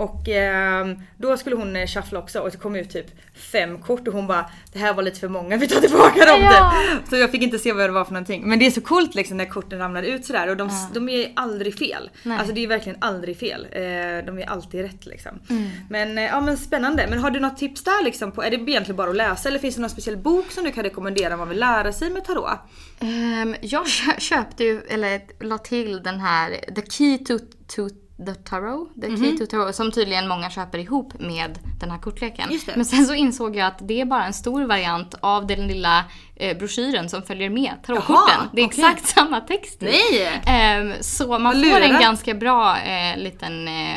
[0.00, 4.08] Och ehm, då skulle hon eh, shuffla också och det kom ut typ fem kort
[4.08, 6.72] och hon bara det här var lite för många, vi tar tillbaka dem Ja.
[7.10, 8.42] Så jag fick inte se vad det var för någonting.
[8.48, 11.32] Men det är så coolt liksom när korten ramlar ut sådär och de, de är
[11.36, 12.10] aldrig fel.
[12.22, 12.38] Nej.
[12.38, 13.66] Alltså det är verkligen aldrig fel.
[13.72, 13.80] Eh,
[14.26, 15.32] de är alltid rätt liksom.
[15.50, 15.70] Mm.
[15.90, 17.06] Men eh, ja men spännande.
[17.10, 18.32] Men har du något tips där liksom?
[18.32, 20.72] På, är det egentligen bara att läsa eller finns det någon speciell bok som du
[20.72, 22.58] kan rekommendera om man vill lära sig med tarot?
[23.00, 27.38] Ehm, jag kö- köpte ju, eller la till den här The Key to,
[27.76, 27.88] to
[28.26, 28.88] the Tarot.
[29.00, 29.16] The Mhm.
[29.20, 32.48] Key to Tarot som tydligen många köper ihop med den här kortleken.
[32.76, 36.04] Men sen så insåg jag att det är bara en stor variant av den lilla
[36.36, 38.24] eh, broschyren som följer med tarotkorten.
[38.28, 38.84] Jaha, Det är okej.
[38.84, 39.80] exakt samma text.
[39.80, 40.42] Nej!
[40.46, 43.96] Ehm, så man får en ganska bra eh, liten eh,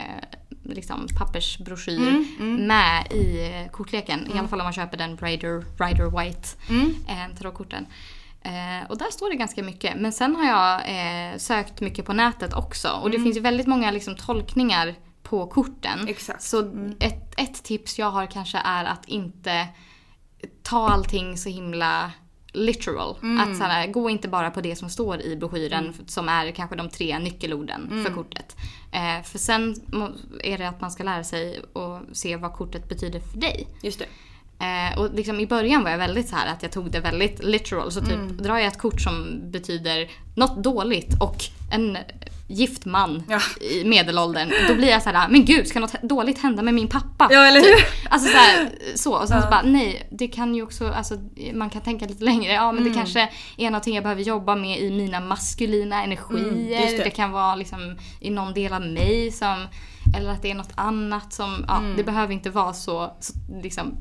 [0.66, 1.98] liksom pappersbroschyr
[2.40, 4.32] Mm, med i eh, kortleken.
[4.36, 6.96] I alla fall om man köper den Rider, Rider White Mm.
[7.08, 7.86] eh, tarotkorten.
[8.44, 9.96] Eh, och där står det ganska mycket.
[9.98, 12.90] Men sen har jag eh, sökt mycket på nätet också.
[12.90, 15.94] Och det finns ju väldigt många liksom, tolkningar på korten.
[16.00, 16.08] Mm.
[16.08, 16.42] Exakt.
[16.42, 16.60] Så
[17.00, 19.68] ett, ett tips jag har kanske är att inte
[20.64, 22.12] ta allting så himla
[22.54, 23.18] literal.
[23.22, 23.40] Mm.
[23.52, 26.76] Att så här, gå inte bara på det som står i broschyren som är kanske
[26.76, 28.04] de tre nyckelorden Mm.
[28.06, 28.56] för kortet.
[28.92, 29.76] Eh, för sen
[30.44, 33.68] är det att man ska lära sig och se vad kortet betyder för dig.
[33.82, 34.06] Just det.
[34.60, 37.44] Eh, och liksom i början var jag väldigt så här att jag tog det väldigt
[37.44, 37.92] literal.
[37.92, 38.38] Så typ Mm.
[38.38, 41.98] drar jag ett kort som betyder något dåligt och en
[42.48, 43.40] gift man Ja.
[43.62, 44.52] i medelåldern.
[44.68, 47.28] Då blir jag så här, men gud ska något dåligt hända med min pappa?
[47.32, 47.76] Ja, eller hur?
[47.76, 47.86] Typ.
[48.10, 49.14] Alltså så, här, så.
[49.14, 51.16] Och sen så bara, nej det kan ju också, alltså
[51.54, 52.52] man kan tänka lite längre.
[52.54, 52.94] Ja men Mm.
[52.94, 56.48] det kanske är någonting jag behöver jobba med i mina maskulina energier.
[56.48, 57.04] Mm, det.
[57.04, 57.10] det.
[57.10, 59.68] kan vara liksom i någon del av mig som,
[60.18, 61.98] eller att det är något annat som, ja Mm.
[61.98, 63.98] det behöver inte vara så, så liksom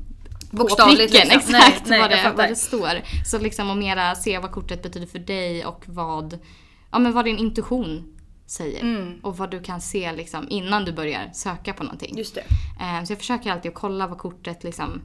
[0.57, 1.55] Bokstavligt pricken, liksom.
[1.55, 3.01] exakt Nej, vad, det, vad det står.
[3.25, 6.39] Så liksom att mera se vad kortet betyder för dig och vad,
[6.91, 8.81] ja, men vad din intuition säger.
[8.81, 9.19] Mm.
[9.23, 12.17] Och vad du kan se liksom, innan du börjar söka på någonting.
[12.17, 12.43] Just det.
[12.81, 15.01] Eh, Så jag försöker alltid att kolla vad kortet liksom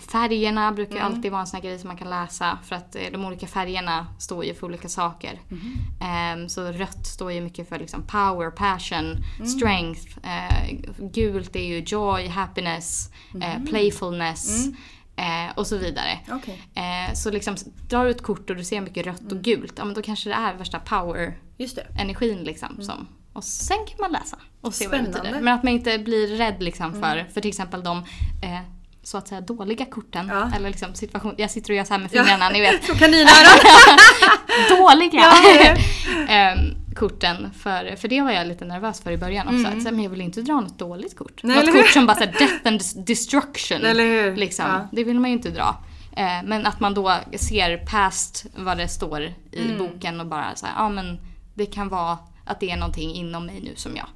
[0.00, 1.06] Färgerna brukar Mm.
[1.14, 3.46] alltid vara en sån här grej som man kan läsa för att eh, de olika
[3.46, 5.40] färgerna står ju för olika saker.
[5.48, 6.42] Mm-hmm.
[6.42, 9.46] Eh, Så rött står ju mycket för liksom power, passion, Mm.
[9.46, 10.18] strength.
[10.22, 10.76] Eh,
[11.12, 13.10] Gult är ju joy, happiness,
[13.42, 14.66] eh, playfulness
[15.16, 16.18] eh, och så vidare.
[16.26, 16.38] Mm.
[16.38, 16.62] Okej.
[16.74, 17.56] Eh, Så liksom
[17.88, 20.28] drar du ett kort och du ser mycket rött och gult, ja men då kanske
[20.30, 21.86] det är värsta power Just det.
[22.00, 22.82] energin liksom.
[22.82, 25.20] Som, och sen kan man läsa och se vad det Spännande.
[25.22, 25.40] betyder.
[25.42, 27.98] Men att man inte blir rädd liksom för, för till exempel de
[28.42, 28.60] eh,
[29.06, 30.28] så att säga dåliga korten.
[30.28, 30.50] Ja.
[30.56, 32.84] Eller liksom situation, jag sitter och gör så här med fingrarna, ni vet.
[32.86, 33.98] Så kaninöron.
[34.78, 35.76] dåliga Ja, ja.
[36.34, 36.58] Ehm,
[36.94, 37.50] korten.
[37.58, 39.66] För, för det var jag lite nervös för i början också.
[39.76, 41.42] Att, så här, men jag vill inte dra något dåligt kort.
[41.44, 41.56] Mm.
[41.56, 43.80] Nej, något kort som bara säger death and destruction.
[44.36, 44.64] Liksom.
[44.68, 44.88] Ja.
[44.92, 45.76] Det vill man ju inte dra.
[46.16, 49.78] Eh, men att man då ser past vad det står i Mm.
[49.78, 51.18] boken och bara så här, ja men
[51.54, 54.06] det kan vara att det är någonting inom mig nu som jag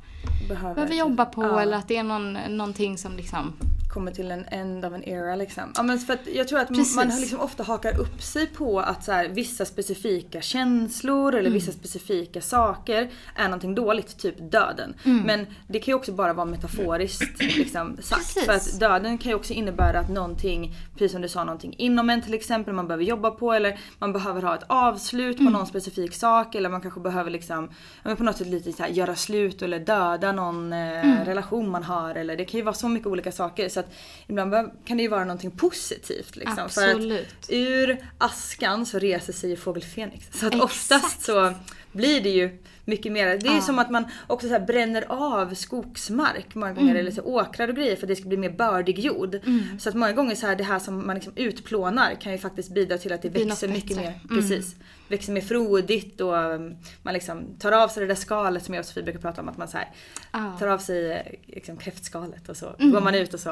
[0.49, 1.61] Behöver, behöver jobba på Ja.
[1.61, 3.53] eller att det är någon, någonting som liksom
[3.95, 5.73] kommer till en end of an era liksom.
[5.77, 6.97] Ja, men för att jag tror att Precis.
[6.97, 11.53] man liksom ofta hakar upp sig på att så här, vissa specifika känslor eller Mm.
[11.53, 14.95] vissa specifika saker är någonting dåligt, typ döden.
[15.05, 15.23] Mm.
[15.23, 18.21] Men det kan ju också bara vara metaforiskt liksom, sagt.
[18.35, 18.45] Precis.
[18.47, 22.11] För att döden kan ju också innebära att någonting, precis som du sa, någonting inom
[22.11, 25.53] en till exempel man behöver jobba på eller man behöver ha ett avslut på Mm.
[25.53, 27.71] någon specifik sak eller man kanske behöver liksom,
[28.17, 31.25] på något sätt lite så här, göra slut eller döda någon eh, Mm.
[31.25, 33.93] relation man har eller det kan ju vara så mycket olika saker så att
[34.27, 36.69] ibland kan det ju vara någonting positivt liksom.
[36.69, 40.27] För att ur askan så reser sig ju fågel Fenix.
[40.33, 40.65] Så att Exakt.
[40.65, 41.55] oftast så
[41.93, 42.59] blir det ju
[42.91, 43.27] mycket mer.
[43.39, 43.61] Det är Ja.
[43.61, 47.97] som att man också så bränner av skogsmark många gånger eller så åkrar och grejer
[47.97, 49.37] för att det ska bli mer bördig jord.
[49.79, 52.75] Så att många gånger så här det här som man liksom utplånar kan ju faktiskt
[52.75, 54.03] bidra till att det Blir växer mycket bättre.
[54.31, 54.37] mer.
[54.41, 54.77] Precis.
[55.09, 58.81] Växer mer frodigt och um, man liksom tar av sig det där skalet som jag
[58.83, 59.89] och Sofie brukar prata om att man så här
[60.33, 60.57] Ja.
[60.59, 63.51] tar av sig eh, liksom kräftskalet och så går man ut och så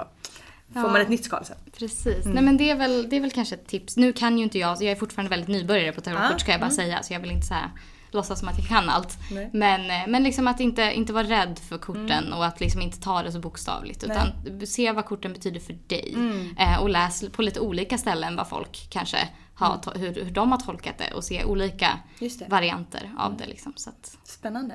[0.73, 0.93] får Ja.
[0.93, 1.57] man ett nytt skal sen.
[1.79, 2.25] Precis.
[2.27, 3.97] Nej men det är, väl, det är väl kanske ett tips.
[3.97, 6.39] Nu kan ju inte jag, jag är fortfarande väldigt nybörjare på tarotkort Ja.
[6.39, 7.03] ska jag bara säga.
[7.03, 7.69] Så jag vill inte så här,
[8.11, 9.19] låtsas som att jag kan allt.
[9.31, 9.51] Nej.
[9.53, 13.01] Men, eh, men liksom att inte, inte vara rädd för korten och att liksom inte
[13.01, 14.05] ta det så bokstavligt.
[14.05, 16.17] Utan se vad korten betyder för dig.
[16.59, 20.53] Eh, och läs på lite olika ställen vad folk kanske ha, to- hur, hur de
[20.53, 21.99] har tolkat det och se olika
[22.49, 23.47] varianter av det.
[23.47, 23.73] Liksom.
[23.77, 24.75] Så att, Spännande.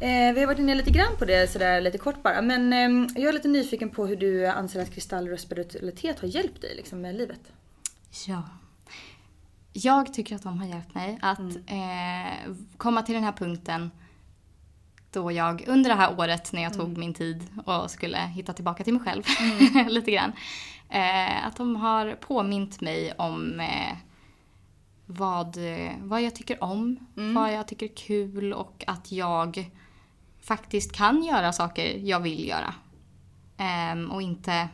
[0.00, 2.42] Eh, vi har varit inne lite grann på det sådär lite kort bara.
[2.42, 6.28] Men eh, jag är lite nyfiken på hur du anser att kristaller och spiritualitet har
[6.28, 7.40] hjälpt dig liksom, med livet.
[8.26, 8.42] Ja.
[9.72, 13.90] Jag tycker att de har hjälpt mig att eh, komma till den här punkten
[15.10, 18.84] då jag under det här året när jag tog min tid och skulle hitta tillbaka
[18.84, 19.22] till mig själv
[19.88, 20.32] lite grann.
[20.88, 23.96] Eh, att de har påmint mig om eh,
[25.06, 25.56] vad,
[25.98, 29.70] vad jag tycker om, vad jag tycker är kul och att jag
[30.40, 32.74] faktiskt kan göra saker jag vill göra.
[33.56, 34.68] Ehm, och inte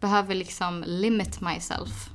[0.00, 2.10] behöver liksom limit myself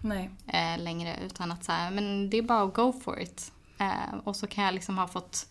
[0.47, 3.51] eh, längre utan att så här, men det är bara att go for it.
[3.79, 5.47] Eh, och så kan jag liksom ha fått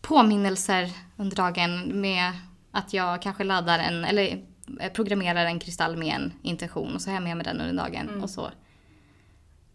[0.00, 2.32] påminnelser under dagen med
[2.70, 4.44] att jag kanske laddar en, eller
[4.80, 7.84] eh, programmerar en kristall med en intention och så har jag med mig den under
[7.84, 8.50] dagen och så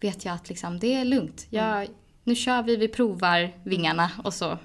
[0.00, 1.46] vet jag att liksom det är lugnt.
[1.50, 1.88] Jag,
[2.24, 4.58] Nu kör vi, vi provar vingarna och så.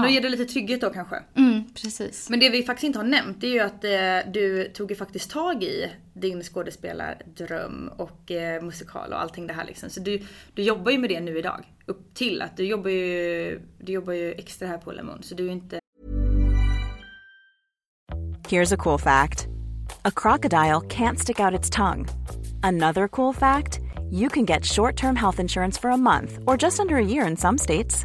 [0.00, 1.16] Men då ger det lite trygghet då kanske.
[1.36, 2.30] Mm, precis.
[2.30, 4.96] Men det vi faktiskt inte har nämnt det är ju att eh, du tog ju
[4.96, 9.90] faktiskt tag i din skådespelardröm och eh, musikal och allting det här liksom.
[9.90, 10.22] Så du,
[10.54, 11.64] du jobbar ju med det nu idag.
[11.86, 15.46] Upp till att du jobbar ju, du jobbar ju extra här på Lemon så du
[15.46, 15.78] är inte
[18.48, 19.46] Here's a cool fact
[20.04, 22.06] a crocodile can't stick out its tongue.
[22.62, 23.80] Another cool fact
[24.10, 27.26] you can get short term health insurance for a month or just under a year
[27.26, 28.04] in some states.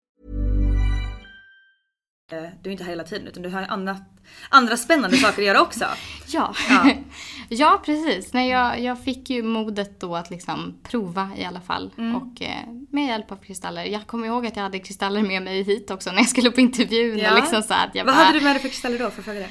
[2.33, 4.01] eh, du är inte här hela tiden utan du har annat,
[4.49, 5.85] andra spännande saker att göra också.
[6.27, 6.91] Ja, Ja.
[7.49, 7.81] ja.
[7.85, 8.33] precis.
[8.33, 11.91] Nej, jag, jag fick ju modet då att liksom prova i alla fall.
[11.97, 12.15] Mm.
[12.15, 13.85] Och eh, med hjälp av kristaller.
[13.85, 16.61] Jag kommer ihåg att jag hade kristaller med mig hit också när jag skulle på
[16.61, 17.17] intervjun.
[17.17, 17.29] Ja.
[17.31, 19.09] Och liksom så att jag Vad bara, hade du med dig för kristaller då?
[19.09, 19.49] För att fråga det?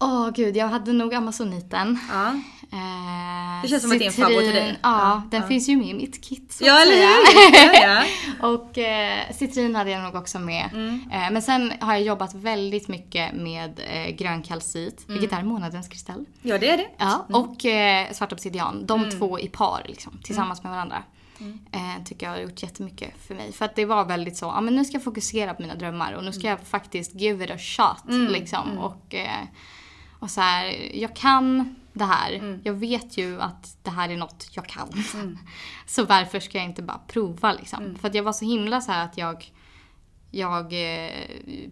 [0.00, 1.98] Åh gud, jag hade nog amazoniten.
[2.10, 2.28] Ja.
[2.72, 4.78] Eh, Det känns som att det är en favorit till dig.
[4.82, 5.48] Ja, Ja, den ja.
[5.48, 8.06] finns ju med i mitt kit så Ja, eller hur?
[8.54, 10.70] Och eh, citrin hade jag nog också med.
[10.72, 11.10] Mm.
[11.12, 15.20] Eh, men sen har jag jobbat väldigt mycket med eh, grön kalcit, Mm.
[15.20, 16.24] vilket är månadens kristall.
[16.42, 16.86] Ja, det är det.
[16.98, 18.86] Ja, och eh, svart obsidian.
[18.86, 19.18] De Mm.
[19.18, 21.02] två i par liksom, tillsammans med varandra.
[21.72, 23.52] Eh, tycker jag har gjort jättemycket för mig.
[23.52, 26.12] För att det var väldigt så, ja men nu ska jag fokusera på mina drömmar
[26.12, 28.78] och nu ska jag faktiskt give it a shot Mm, liksom.
[28.78, 29.30] Och, eh,
[30.20, 32.60] och så här, jag kan det här.
[32.64, 34.88] Jag vet ju att det här är något jag kan.
[35.86, 37.96] så varför ska jag inte bara prova liksom?
[38.00, 39.52] För att jag var så himla så att jag
[40.30, 41.10] jag eh,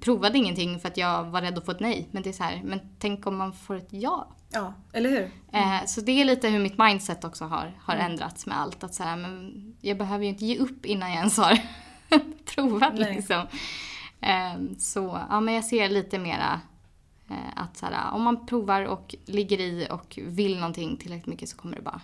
[0.00, 2.08] provade ingenting för att jag var rädd att få ett nej.
[2.10, 4.28] Men det är så här, men tänk om man får ett ja.
[4.50, 5.30] Ja, eller hur?
[5.52, 8.84] Eh, så det är lite hur mitt mindset också har, har ändrats med allt.
[8.84, 11.58] Att så här, men jag behöver ju inte ge upp innan jag ens har
[12.54, 13.14] provat Nej.
[13.14, 13.46] liksom.
[14.20, 16.60] Eh, så ja, men jag ser lite mera
[17.56, 21.56] att så här, om man provar och ligger i och vill någonting tillräckligt mycket så
[21.56, 22.00] kommer det bara,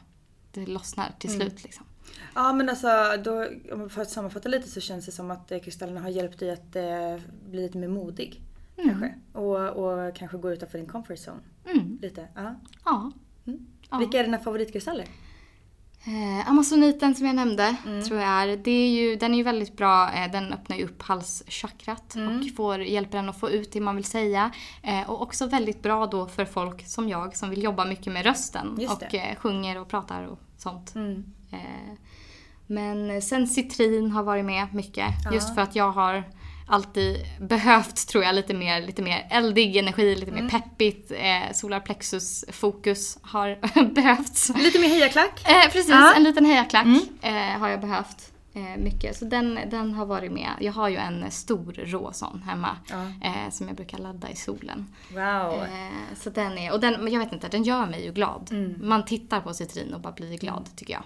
[0.53, 1.87] det lossnar till slut liksom.
[2.35, 2.89] Ja men alltså
[3.25, 6.39] då, om jag får sammanfatta lite så känns det som att eh, kristallerna har hjälpt
[6.39, 8.41] dig att eh, bli lite mer modig.
[8.77, 9.14] Kanske.
[9.33, 11.41] Och, och kanske gå utanför din comfort zone.
[11.64, 11.99] Mm.
[12.03, 12.29] Lite.
[12.35, 12.55] Ja.
[12.85, 13.12] Ja.
[13.91, 13.99] Ja.
[13.99, 15.07] Vilka är dina favoritkristaller?
[16.07, 18.05] Eh, Amazoniten som jag nämnde Mm.
[18.05, 18.57] tror jag är.
[18.57, 20.12] Det är ju, den är ju väldigt bra.
[20.12, 22.40] Eh, den öppnar ju upp halschakrat Mm.
[22.40, 24.50] och får, hjälper en att få ut det man vill säga.
[24.82, 28.24] Eh, och också väldigt bra då för folk som jag som vill jobba mycket med
[28.26, 28.76] rösten.
[28.80, 29.14] Just och.
[29.14, 29.28] Mm.
[29.30, 30.94] eh, sjunger och pratar och sånt.
[31.50, 31.59] Eh,
[32.66, 35.07] men sen citrin har varit med mycket.
[35.32, 36.24] Just för att jag har
[36.67, 40.45] alltid behövt, tror jag, lite mer, lite mer eldig energi, lite Mm.
[40.45, 41.12] mer peppigt.
[41.17, 43.59] Eh, solarplexus fokus har
[43.95, 44.49] behövts.
[44.57, 45.49] Lite mer hejaklack?
[45.49, 45.97] Eh, precis, Ja.
[46.07, 46.17] Mm.
[46.17, 46.87] en liten hejaklack
[47.23, 48.31] eh, har jag behövt.
[48.57, 49.17] Eh, mycket.
[49.17, 50.51] Så den, den har varit med.
[50.61, 52.77] Jag har ju en stor rå sån hemma.
[53.23, 54.87] Eh, som jag brukar ladda i solen.
[55.11, 55.62] Wow.
[55.62, 58.49] Eh, så den är, och den, jag vet inte, den gör mig ju glad.
[58.51, 58.75] Mm.
[58.89, 61.03] Man tittar på citrin och bara blir glad tycker jag.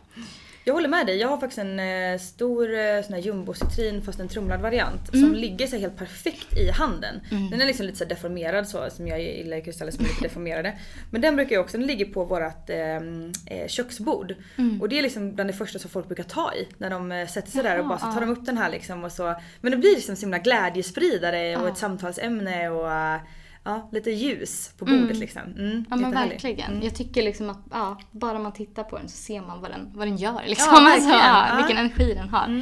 [0.68, 1.16] Jag håller med dig.
[1.16, 5.26] Jag har faktiskt en eh, stor eh, sån här jumbo-citrin fast en trumlad variant Mm.
[5.26, 7.20] som ligger så helt perfekt i handen.
[7.50, 10.78] Den är liksom lite så deformerad så som jag gillar kristaller som är lite deformerade.
[11.10, 14.34] Men den brukar jag också, den ligger på vårat eh, eh, köksbord.
[14.56, 14.80] Mm.
[14.80, 17.26] Och det är liksom bland det första som folk brukar ta i när de eh,
[17.26, 19.34] sätter sig där och bara så tar de upp den här liksom och så.
[19.60, 23.20] Men det blir liksom så himla glädjespridare och ett samtalsämne och eh,
[23.64, 25.42] ja, lite ljus på bordet liksom.
[25.42, 26.82] Mm, Ja men verkligen.
[26.82, 29.90] Jag tycker liksom att ja, bara man tittar på den så ser man vad den,
[29.94, 30.42] vad den gör.
[30.46, 30.72] Liksom.
[30.74, 31.56] Ja, alltså, ja, Ja.
[31.56, 32.60] vilken energi den har.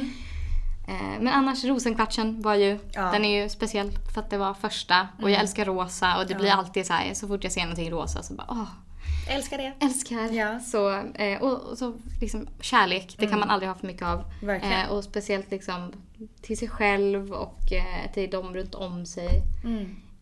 [0.87, 5.07] Eh, Men annars rosenkvartsen var ju, den är ju speciell för att det var första.
[5.21, 7.91] Och jag älskar rosa och det blir alltid så här så fort jag ser någonting
[7.91, 8.67] rosa så bara åh,
[9.29, 9.73] Älskar det.
[9.85, 10.31] älskar.
[10.33, 10.59] Ja.
[10.59, 14.23] Så, eh, och, och så liksom kärlek, det kan man aldrig ha för mycket av.
[14.85, 15.91] Eh, och speciellt liksom
[16.41, 19.29] till sig själv och eh, till de runt om sig.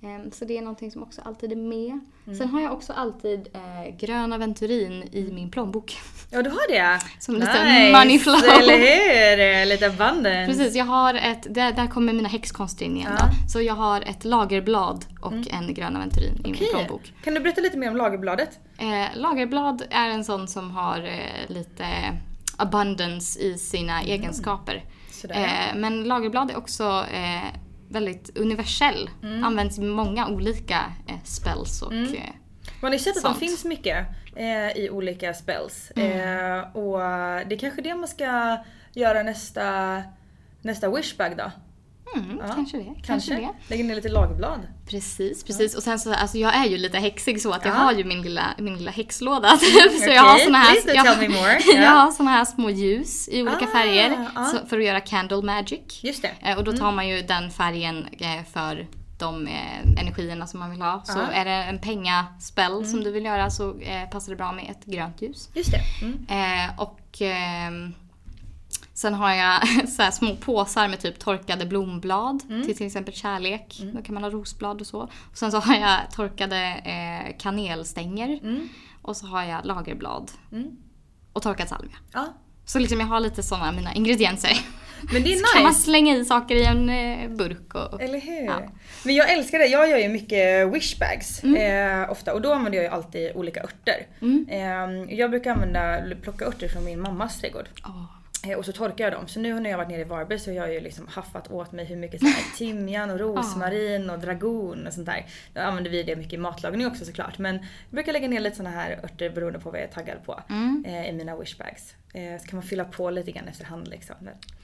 [0.06, 2.00] Eh, så det är någonting som också alltid är med.
[2.38, 5.98] Sen har jag också alltid eh, grön aventurin i min plånbok.
[6.32, 7.00] Ja du har det?
[7.20, 8.36] Som lite money flow.
[8.60, 9.66] Eller hur?
[9.66, 10.46] Lite abundance.
[10.48, 13.26] Precis, jag har ett, där, där kommer mina häxkonster in igen Ja.
[13.26, 13.50] då.
[13.52, 17.14] Så jag har ett lagerblad och en grön aventurin i min plånbok.
[17.24, 18.60] Kan du berätta lite mer om lagerbladet?
[18.78, 21.86] Eh, lagerblad är en sån som har eh, lite
[22.58, 24.84] abundance i sina egenskaper.
[25.12, 25.36] Sådär.
[25.72, 27.54] Eh, men lagerblad är också eh,
[27.96, 29.10] väldigt universell.
[29.44, 32.34] Används i många olika eh, spells och eh,
[32.82, 35.92] Man har ju sett att de finns mycket eh, i olika spells.
[35.96, 36.12] Mm.
[36.12, 37.00] Eh, och
[37.48, 38.58] det är kanske det man ska
[38.94, 40.04] göra nästa,
[40.62, 41.52] nästa wishbag då?
[42.16, 42.96] Mm, kanske det.
[43.06, 43.50] Kanske, det.
[43.68, 44.60] Lägga ner lite lagerblad.
[44.90, 45.76] Precis, precis.
[45.76, 47.78] Och sen så, alltså jag är ju lite häxig så att jag Ja.
[47.80, 49.58] har ju min lilla, min lilla häxlåda.
[50.04, 51.60] så jag har såna här, jag, more.
[51.74, 51.90] jag Ja.
[51.90, 54.46] har såna här små ljus i olika Ah, färger ah.
[54.46, 56.00] så, för att göra candle magic.
[56.04, 56.32] Just det.
[56.50, 58.88] Eh, Och då tar man ju den färgen eh, för
[59.20, 61.02] de eh, energierna som man vill ha.
[61.06, 61.32] Så Ah.
[61.34, 64.86] är det en pengaspell som du vill göra så eh, passar det bra med ett
[64.86, 65.50] grönt ljus.
[65.54, 65.82] Just det.
[66.06, 66.26] Mm.
[66.30, 67.94] Eh, och ehm,
[68.96, 72.64] sen har jag så små påsar med typ torkade blomblad Mm.
[72.66, 73.82] till till exempel kärlek.
[73.94, 75.00] Då kan man ha rosblad och så.
[75.02, 78.40] Och sen så har jag torkade eh, kanelstänger.
[78.44, 78.70] Mm.
[79.02, 80.32] Och så har jag lagerblad.
[81.34, 81.96] Och torkad salvia.
[82.14, 82.34] Ja.
[82.66, 84.60] Så liksom jag har lite sådana mina ingredienser.
[85.14, 88.02] Men det är Så kan man slänga i saker i en eh, burk och...
[88.02, 88.46] Eller hur?
[88.46, 88.62] Ja.
[89.06, 89.66] Men jag älskar det.
[89.66, 92.02] Jag gör ju mycket wishbags Mm.
[92.04, 94.08] eh, ofta och då använder jag ju alltid olika örter.
[94.50, 97.68] Eh, jag brukar använda, plocka örter från min mammas trädgård.
[97.86, 98.04] Åh.
[98.48, 99.28] Eh, Och så torkar jag dem.
[99.28, 101.52] Så nu när jag har varit nere i Varberg så har jag ju liksom haffat
[101.52, 105.26] åt mig hur mycket så här timjan och rosmarin och dragon och sånt där.
[105.54, 107.38] Då använder vi det mycket i matlagning också såklart.
[107.38, 110.24] Men jag brukar lägga ner lite såna här örter beroende på vad jag är taggad
[110.26, 110.42] på.
[110.86, 111.96] Eh, I mina wishbags.
[112.14, 114.16] Eh, så kan man fylla på lite grann efterhand liksom.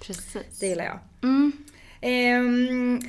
[0.06, 0.60] Precis.
[0.60, 1.00] Det gillar jag.
[2.02, 3.00] Ehm,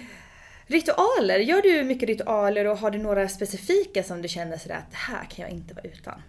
[0.66, 4.91] ritualer, gör du mycket ritualer och har du några specifika som du känner sådär att
[4.91, 6.23] det här kan jag inte vara utan?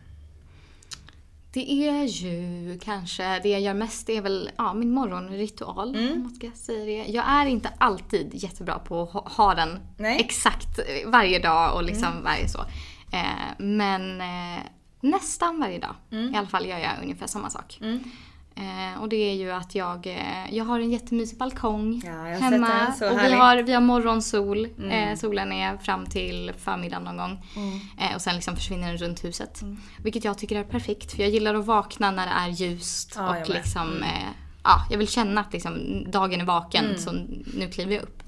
[1.53, 5.95] Det är ju kanske, det jag gör mest är väl ja, min morgonritual.
[5.95, 6.13] Mm.
[6.13, 7.11] Om man ska säga det.
[7.11, 10.11] Jag är inte alltid jättebra på att ha- den Nej.
[10.11, 10.25] Mm.
[10.25, 12.59] exakt varje dag och liksom varje så.
[13.11, 14.63] Eh, men eh,
[15.01, 16.33] nästan varje dag Mm.
[16.33, 17.79] i alla fall gör jag ungefär samma sak.
[18.55, 22.87] Eh, och det är ju att jag, eh, jag har en jättemysig balkong Ja, hemma.
[23.11, 24.65] och vi har, vi har morgonsol.
[24.77, 24.91] Mm.
[24.91, 27.45] Eh, solen är fram till förmiddagen någon gång.
[27.55, 27.79] Mm.
[27.99, 29.61] Eh, och sen liksom försvinner den runt huset.
[30.03, 31.11] Vilket jag tycker är perfekt.
[31.11, 33.13] För jag gillar att vakna när det är ljust.
[33.17, 34.03] Ja, och liksom, Mm.
[34.03, 34.09] eh,
[34.63, 36.85] ja, jag vill känna att liksom, dagen är vaken.
[36.85, 36.97] Mm.
[36.97, 37.11] Så
[37.57, 38.23] nu kliver jag upp.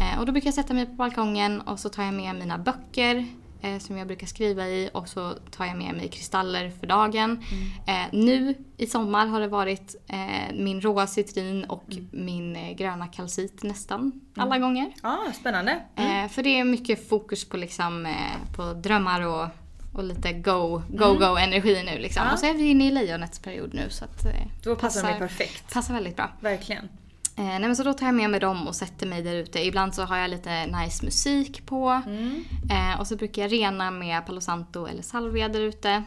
[0.00, 2.58] Eh, och då brukar jag sätta mig på balkongen och så tar jag med mina
[2.58, 3.26] böcker
[3.64, 7.44] eh, som jag brukar skriva i och så tar jag med mig kristaller för dagen.
[7.86, 13.06] Eh, nu i sommar har det varit eh, min råa citrin och min eh, gröna
[13.08, 14.92] kalcit nästan alla gånger.
[15.02, 15.72] Ja, spännande.
[15.96, 18.12] Eh, för det är mycket fokus på, liksom, eh,
[18.56, 19.46] på drömmar och,
[19.94, 21.18] och lite go, go, Mm.
[21.18, 22.22] go energi nu liksom.
[22.26, 22.32] Ja.
[22.32, 24.30] Och så är vi inne i lejonets period nu så att eh,
[24.62, 25.74] Då passar de ju perfekt.
[25.74, 26.30] Passar väldigt bra.
[26.40, 26.88] Verkligen.
[27.36, 29.66] Eh, nej men så då tar jag med mig dem och sätter mig där ute.
[29.66, 31.88] Ibland så har jag lite nice musik på.
[32.06, 32.44] Mm.
[32.70, 36.04] Eh, och så brukar jag rena med Palo Santo eller salvia där ute.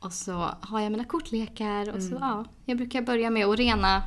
[0.00, 2.18] Och så har jag mina kortlekar och så Mm.
[2.28, 4.02] ja, jag brukar börja med att rena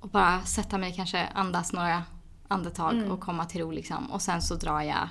[0.00, 2.02] och bara sätta mig kanske andas några
[2.48, 3.10] andetag Mm.
[3.10, 4.10] och komma till ro liksom.
[4.10, 5.08] Och sen så drar jag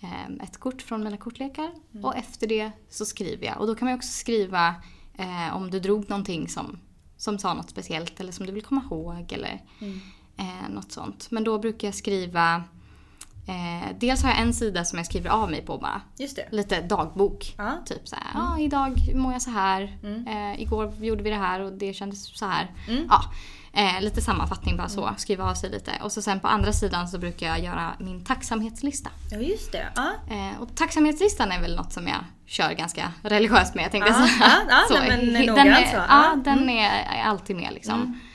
[0.00, 2.04] eh, ett kort från mina kortlekar Mm.
[2.04, 3.60] och efter det så skriver jag.
[3.60, 4.74] Och då kan man också skriva
[5.14, 6.78] eh, om du drog någonting som,
[7.16, 10.00] som sa något speciellt eller som du vill komma ihåg eller Mm.
[10.36, 11.30] eh, något sånt.
[11.30, 12.62] Men då brukar jag skriva
[13.46, 16.00] Eh, dels har jag en sida som jag skriver av mig på bara.
[16.50, 17.54] Lite dagbok.
[17.58, 17.72] Ja.
[17.86, 19.98] Typ så här, ja idag mår jag så här.
[20.26, 22.74] Eh, igår gjorde vi det här och det kändes så här.
[22.88, 23.06] Mm.
[23.08, 23.20] Ja,
[23.74, 25.14] eh, lite sammanfattning bara så.
[25.16, 25.92] Skriva av sig lite.
[26.02, 29.10] Och så sen på andra sidan så brukar jag göra min tacksamhetslista.
[29.30, 29.86] Ja, just det.
[29.96, 30.12] Ja.
[30.30, 33.84] Eh, och tacksamhetslistan är väl något som jag kör ganska religiöst med.
[33.84, 34.32] Jag tänkte Ja, så.
[34.40, 35.96] ja, ja, så, nej, men den är, så.
[36.08, 36.68] Ja, den mm.
[36.68, 38.02] är, alltid med liksom.
[38.02, 38.33] Eh,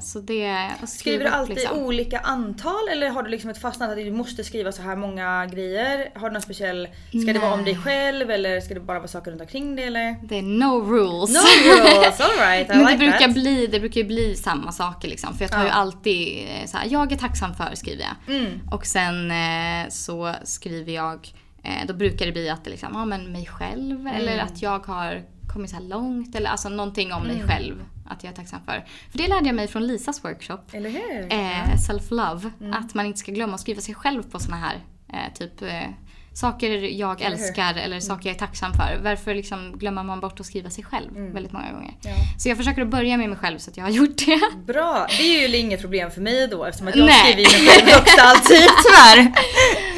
[0.00, 0.66] så det...
[0.86, 1.78] Skriver du alltid liksom.
[1.78, 4.96] olika antal eller har du liksom ett fast antal att du måste skriva så här
[4.96, 6.10] många grejer?
[6.14, 6.88] Har du någon speciell,
[7.22, 7.82] ska det vara om dig Nej.
[7.82, 10.16] själv eller ska det bara vara saker runt omkring dig eller?
[10.22, 11.30] Det är no rules.
[11.34, 13.34] No rules, alright, Men det like brukar, that.
[13.34, 15.34] bli, det brukar ju bli samma saker liksom.
[15.36, 15.64] För jag tar Ja.
[15.64, 18.36] ju alltid eh, så här, jag är tacksam för skriver jag.
[18.36, 18.60] Mm.
[18.70, 21.28] Och sen eh, så skriver jag,
[21.62, 24.06] eh, då brukar det bli att det liksom, ja men mig själv.
[24.06, 26.34] Eller att jag har kommit så här långt.
[26.36, 27.48] Eller alltså någonting om mig Mm.
[27.48, 27.74] själv.
[28.04, 28.84] Att jag är tacksam för.
[29.10, 30.58] För det lärde jag mig från Lisas workshop.
[30.72, 31.32] Eller hur?
[31.32, 32.50] Eh, Self-love.
[32.60, 32.72] Mm.
[32.72, 34.78] Att man inte ska glömma att skriva sig själv på såna här
[35.08, 35.88] eh, typ eh,
[36.34, 38.98] saker jag Eller älskar eller saker jag är tacksam för.
[39.02, 41.32] Varför liksom glömmer man bort att skriva sig själv Mm.
[41.32, 41.94] väldigt många gånger?
[42.02, 42.10] Ja.
[42.38, 44.40] Så jag försöker att börja med mig själv så att jag har gjort det.
[44.72, 47.32] Bra, det är ju inget problem för mig då eftersom att jag Nej.
[47.32, 49.32] skriver mig själv högst alltid tyvärr.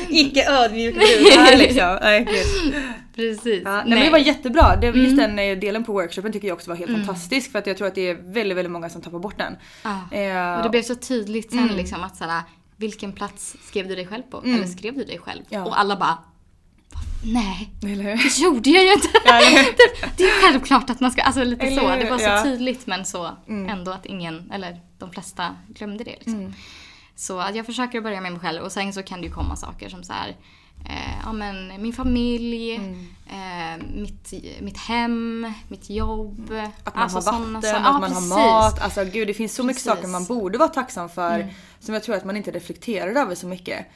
[0.08, 1.98] Icke ödmjuk brud liksom.
[2.02, 2.26] Nej.
[3.16, 3.62] Precis.
[3.64, 4.76] Ja, nej, men det var jättebra.
[4.76, 5.16] Det, just Mm.
[5.16, 7.04] den eh, delen på workshopen tycker jag också var helt Mm.
[7.04, 9.56] fantastisk för att jag tror att det är väldigt, väldigt många som tappar bort den.
[9.82, 10.16] Ja.
[10.18, 11.76] Eh, Och det blev så tydligt sen Mm.
[11.76, 12.42] liksom att såhär,
[12.76, 14.38] vilken plats skrev du dig själv på?
[14.38, 14.54] Mm.
[14.54, 15.42] Eller skrev du dig själv?
[15.48, 15.64] Ja.
[15.64, 16.18] Och alla bara
[17.24, 19.08] Nej, det gjorde jag ju inte.
[19.24, 19.74] Ja, det,
[20.16, 22.04] det är självklart att man ska, alltså lite Eller så.
[22.04, 22.42] Det var så Ja.
[22.42, 23.68] tydligt men så Mm.
[23.78, 26.34] ändå att ingen, eller de flesta glömde det liksom.
[26.34, 26.54] Mm.
[27.14, 29.56] Så att jag försöker börja med mig själv och sen så kan det ju komma
[29.56, 30.36] saker som så här,
[30.84, 33.06] eh, ja men min familj, Mm.
[33.26, 36.52] eh, mitt, mitt hem, mitt jobb.
[36.84, 38.30] Att man alltså har såna vatten, sa- att ja, man precis.
[38.32, 38.80] har mat.
[38.82, 39.92] Alltså gud det finns så mycket Precis.
[40.00, 41.54] saker man borde vara tacksam för Mm.
[41.80, 43.86] som jag tror att man inte reflekterar över så mycket.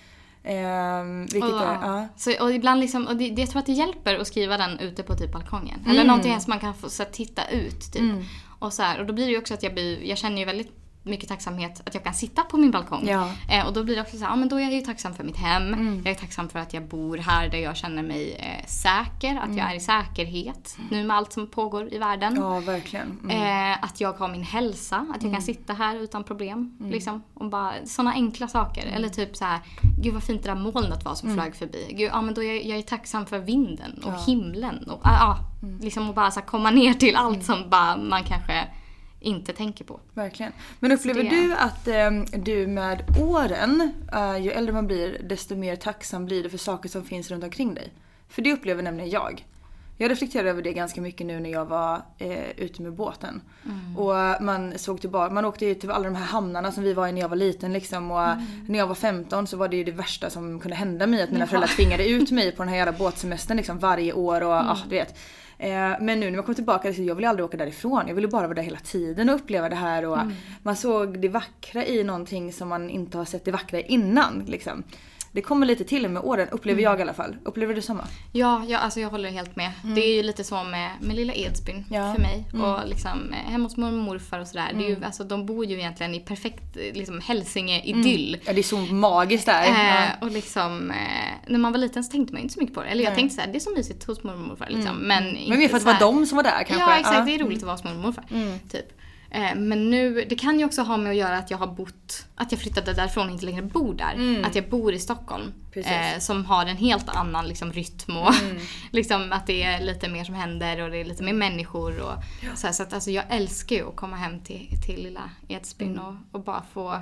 [0.44, 2.08] Ehm, vilket och, är, ja.
[2.16, 5.02] så, och ibland liksom, och det, jag tror att det hjälper att skriva den ute
[5.02, 5.80] på typ balkongen.
[5.84, 6.06] Eller Mm.
[6.06, 8.02] någonting som man kan få så titta ut typ.
[8.02, 8.24] Mm.
[8.58, 10.44] Och, så här, och då blir det ju också att jag blir, jag känner ju
[10.44, 13.08] väldigt mycket tacksamhet att jag kan sitta på min balkong.
[13.08, 13.30] Ja.
[13.48, 15.14] Eh, och då blir det också så här, ja men då är jag ju tacksam
[15.14, 15.74] för mitt hem.
[15.74, 16.02] Mm.
[16.04, 19.36] Jag är tacksam för att jag bor här där jag känner mig eh, säker.
[19.36, 19.58] Att Mm.
[19.58, 22.36] jag är i säkerhet nu med allt som pågår i världen.
[22.36, 23.18] ja verkligen.
[23.24, 23.72] Mm.
[23.72, 25.32] Eh, att jag har min hälsa, att jag Mm.
[25.34, 26.76] kan sitta här utan problem.
[26.80, 26.92] Mm.
[26.92, 28.82] Liksom, och bara, såna enkla saker.
[28.82, 28.94] Mm.
[28.94, 29.58] Eller typ så här,
[30.02, 31.40] gud vad fint det där molnet var som Mm.
[31.42, 31.86] flög förbi.
[31.90, 34.24] Gud, ja, men då är jag, jag är tacksam för vinden och Ja.
[34.26, 34.88] himlen.
[34.90, 35.78] Och, ah, ah, Mm.
[35.80, 38.66] liksom, och bara så här, komma ner till allt som bara, man kanske
[39.20, 40.00] inte tänker på.
[40.14, 40.52] Verkligen.
[40.80, 42.10] Men upplever det- du att eh,
[42.40, 46.88] du med åren, eh, ju äldre man blir, desto mer tacksam blir det för saker
[46.88, 47.92] som finns runt omkring dig?
[48.28, 49.46] För det upplever nämligen jag.
[50.02, 53.40] Jag reflekterar över det ganska mycket nu när jag var eh, ute med båten.
[53.64, 53.98] Mm.
[53.98, 57.08] Och man såg tillbaka, man åkte ju till alla de här hamnarna som vi var
[57.08, 58.10] i när jag var liten liksom.
[58.10, 58.28] Och
[58.68, 61.30] när jag var 15 så var det ju det värsta som kunde hända mig att
[61.30, 61.46] mina Ja.
[61.46, 64.66] föräldrar tvingade ut mig på den här jävla båtsemestern liksom varje år och Mm.
[64.68, 65.18] ah, du vet.
[65.58, 65.70] Eh,
[66.00, 68.04] Men nu när man kommer tillbaka så jag vill aldrig åka därifrån.
[68.08, 70.32] Jag ville bara vara där hela tiden och uppleva det här och Mm.
[70.62, 74.82] man såg det vackra i någonting som man inte har sett det vackra innan liksom.
[75.32, 77.36] Det kommer lite till med åren, upplever jag i alla fall.
[77.44, 78.04] Upplever du samma?
[78.32, 79.70] Ja, ja alltså jag håller helt med.
[79.82, 82.14] Det är ju lite så med, med lilla Edsbyn Ja.
[82.14, 82.44] för mig.
[82.52, 82.64] Mm.
[82.64, 84.70] Och liksom eh, hemma hos mormor och morfar och sådär.
[84.72, 85.04] Det är ju, Mm.
[85.04, 88.36] alltså, de bor ju egentligen i perfekt eh, liksom, Hälsinge-idyll.
[88.44, 89.62] Ja, det är så magiskt där.
[89.68, 90.04] Eh, Ja.
[90.20, 90.96] och liksom, eh,
[91.46, 92.88] när man var liten så tänkte man inte så mycket på det.
[92.88, 93.18] Eller jag Nej.
[93.18, 94.96] tänkte såhär, det är så mysigt hos mormor och morfar liksom.
[94.96, 95.06] Mm.
[95.08, 96.74] Men, Men mer för att det var så de som var där kanske.
[96.90, 97.56] Ja exakt, det är roligt Mm.
[97.56, 98.24] att vara hos mormor och morfar.
[98.30, 98.58] Mm.
[98.58, 98.99] Typ.
[99.30, 102.26] Eh, men nu, det kan ju också ha med att göra att jag har bott,
[102.34, 104.14] att jag flyttade därifrån och inte längre bor där.
[104.14, 104.44] Mm.
[104.44, 105.52] Att jag bor i Stockholm.
[105.74, 108.58] Eh, som har en helt annan liksom, rytm och Mm.
[108.90, 112.00] liksom, att det är lite mer som händer och det är lite mer människor.
[112.00, 112.14] Och,
[112.58, 115.90] så här, så att, alltså, jag älskar ju att komma hem till, till lilla Edsbyn
[115.90, 116.04] Mm.
[116.04, 116.92] och, och bara få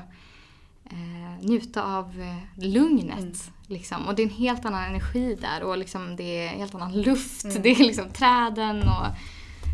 [0.90, 3.18] eh, njuta av eh, lugnet.
[3.18, 3.32] Mm.
[3.66, 4.06] Liksom.
[4.06, 7.02] Och det är en helt annan energi där och liksom, det är en helt annan
[7.02, 7.44] luft.
[7.44, 7.62] Mm.
[7.62, 9.06] Det är liksom träden och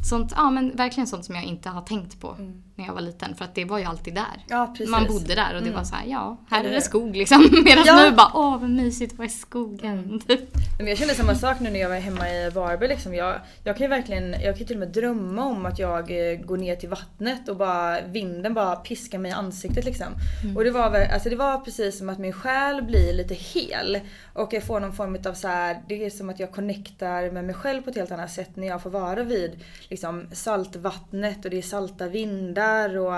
[0.09, 0.33] sånt.
[0.37, 2.63] Ja men verkligen sånt som jag inte har tänkt på Mm.
[2.75, 3.35] när jag var liten.
[3.35, 4.45] För att det var ju alltid där.
[4.49, 4.89] Ja, precis.
[4.91, 5.75] Man bodde där och det Mm.
[5.75, 7.49] var så här, ja, här är det skog liksom.
[7.65, 8.03] Medan Ja.
[8.11, 10.21] nu bara, åh vad mysigt vara i skogen.
[10.29, 10.41] Typ.
[10.79, 12.89] Men jag kände samma sak nu när jag var hemma i Varberg.
[12.89, 13.15] Liksom.
[13.15, 13.35] Jag,
[13.65, 16.57] jag kan ju verkligen, jag kan till och med drömma om att jag eh, går
[16.57, 20.07] ner till vattnet och bara vinden bara piskar mig i ansiktet liksom.
[20.43, 20.57] Mm.
[20.57, 24.01] Och det var, alltså det var precis som att min själ blir lite hel.
[24.33, 27.45] Och jag får någon form av så här, det är som att jag connectar med
[27.45, 29.61] mig själv på ett helt annat sätt när jag får vara vid
[29.95, 33.15] liksom, saltvattnet och det är salta vindar och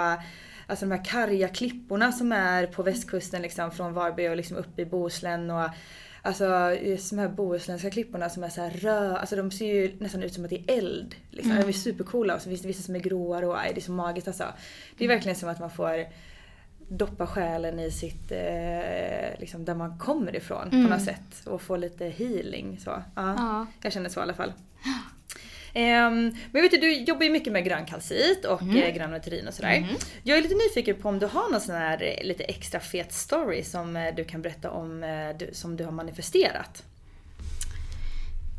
[0.68, 4.79] Alltså de här karga klipporna som är på västkusten liksom från Varberg och liksom upp
[4.79, 5.68] i Bohuslän och
[6.22, 6.45] Alltså
[6.83, 10.22] just de här bohuslänska klipporna som är så här röda, alltså de ser ju nästan
[10.22, 11.14] ut som att det är eld.
[11.31, 11.51] Liksom.
[11.51, 11.62] Mm.
[11.62, 13.83] De är supercoola och så finns det vissa som är gråare och aj, det är
[13.83, 14.45] så magiskt alltså.
[14.99, 16.07] Det är verkligen som att man får
[16.89, 20.85] doppa själen i sitt, eh, liksom där man kommer ifrån Mm.
[20.85, 21.47] på något sätt.
[21.47, 22.91] Och få lite healing så.
[22.91, 23.03] Ja,
[23.37, 23.66] Ja.
[23.83, 24.53] Jag känner så i alla fall.
[25.74, 28.76] Ehm, men vet du, du jobbar ju mycket med grön kalcit och Mm.
[28.76, 28.94] mm.
[28.94, 29.80] grön neuterin och sådär.
[29.80, 29.96] Mhm.
[30.22, 33.12] Jag är lite nyfiken på om du har någon sån här eh, lite extra fet
[33.12, 36.82] story som eh, du kan berätta om eh, som du har manifesterat.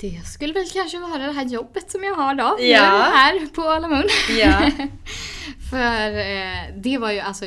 [0.01, 2.57] Det skulle väl kanske vara det här jobbet som jag har då.
[2.59, 3.11] Ja.
[3.13, 4.03] här på Ala Moon.
[4.39, 4.71] Ja.
[5.69, 7.45] För eh, det var ju alltså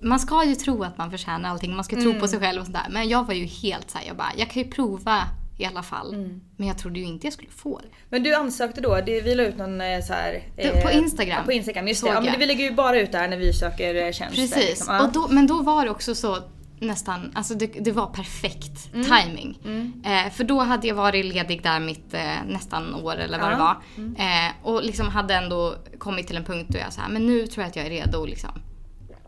[0.00, 2.20] man ska ju tro att man förtjänar allting, man ska tro Mm.
[2.20, 2.86] på sig själv och sådär.
[2.90, 5.22] Men jag var ju helt såhär, jag bara, jag kan ju prova
[5.58, 6.14] i alla fall.
[6.14, 6.40] Mm.
[6.56, 7.88] Men jag trodde ju inte jag skulle få det.
[8.08, 11.36] Men du ansökte då, det, vi la ut någon eh, så här, Du, på Instagram.
[11.38, 12.08] Ja, på Instagram, just det.
[12.08, 14.26] Ja, men vi lägger ju bara ut där när vi söker eh, tjänster.
[14.42, 14.56] Precis.
[14.68, 14.94] Liksom.
[14.94, 15.06] Ja.
[15.06, 16.38] Och då, men då var det också så
[16.80, 19.06] nästan, alltså det, det var perfekt Mm.
[19.06, 19.58] timing.
[19.64, 20.02] Mm.
[20.06, 23.52] Eh, för då hade jag varit ledig där mitt eh, nästan år eller vad Ja.
[23.52, 23.76] det var.
[23.96, 24.16] Mm.
[24.16, 27.46] Eh, och liksom hade ändå kommit till en punkt då jag så här, men nu
[27.46, 28.50] tror jag att jag är redo liksom.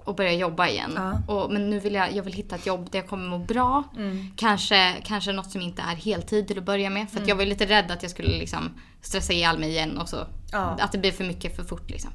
[0.09, 0.93] Och börja jobba igen.
[0.97, 1.35] Ja.
[1.35, 3.85] Och, men nu vill jag, jag vill hitta ett jobb där jag kommer må bra.
[3.97, 4.27] Mm.
[4.37, 7.11] Kanske, kanske något som inte är heltid till att börja med.
[7.11, 7.29] För Mm.
[7.29, 8.71] jag var lite rädd att jag skulle liksom
[9.03, 10.27] stressa ihjäl mig igen och så.
[10.53, 10.59] Ja.
[10.81, 12.11] Att det blir för mycket för fort liksom.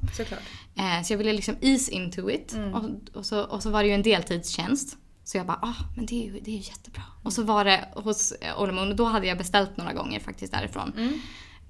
[0.76, 2.54] Eh, så jag ville liksom ease into it.
[2.54, 2.74] Mm.
[2.74, 2.84] Och,
[3.16, 4.96] och, så, och så var det ju en deltidstjänst.
[5.24, 7.02] Så jag bara, ah, men det är ju, det är ju jättebra.
[7.22, 10.92] Och så var det hos Olemun och då hade jag beställt några gånger faktiskt därifrån.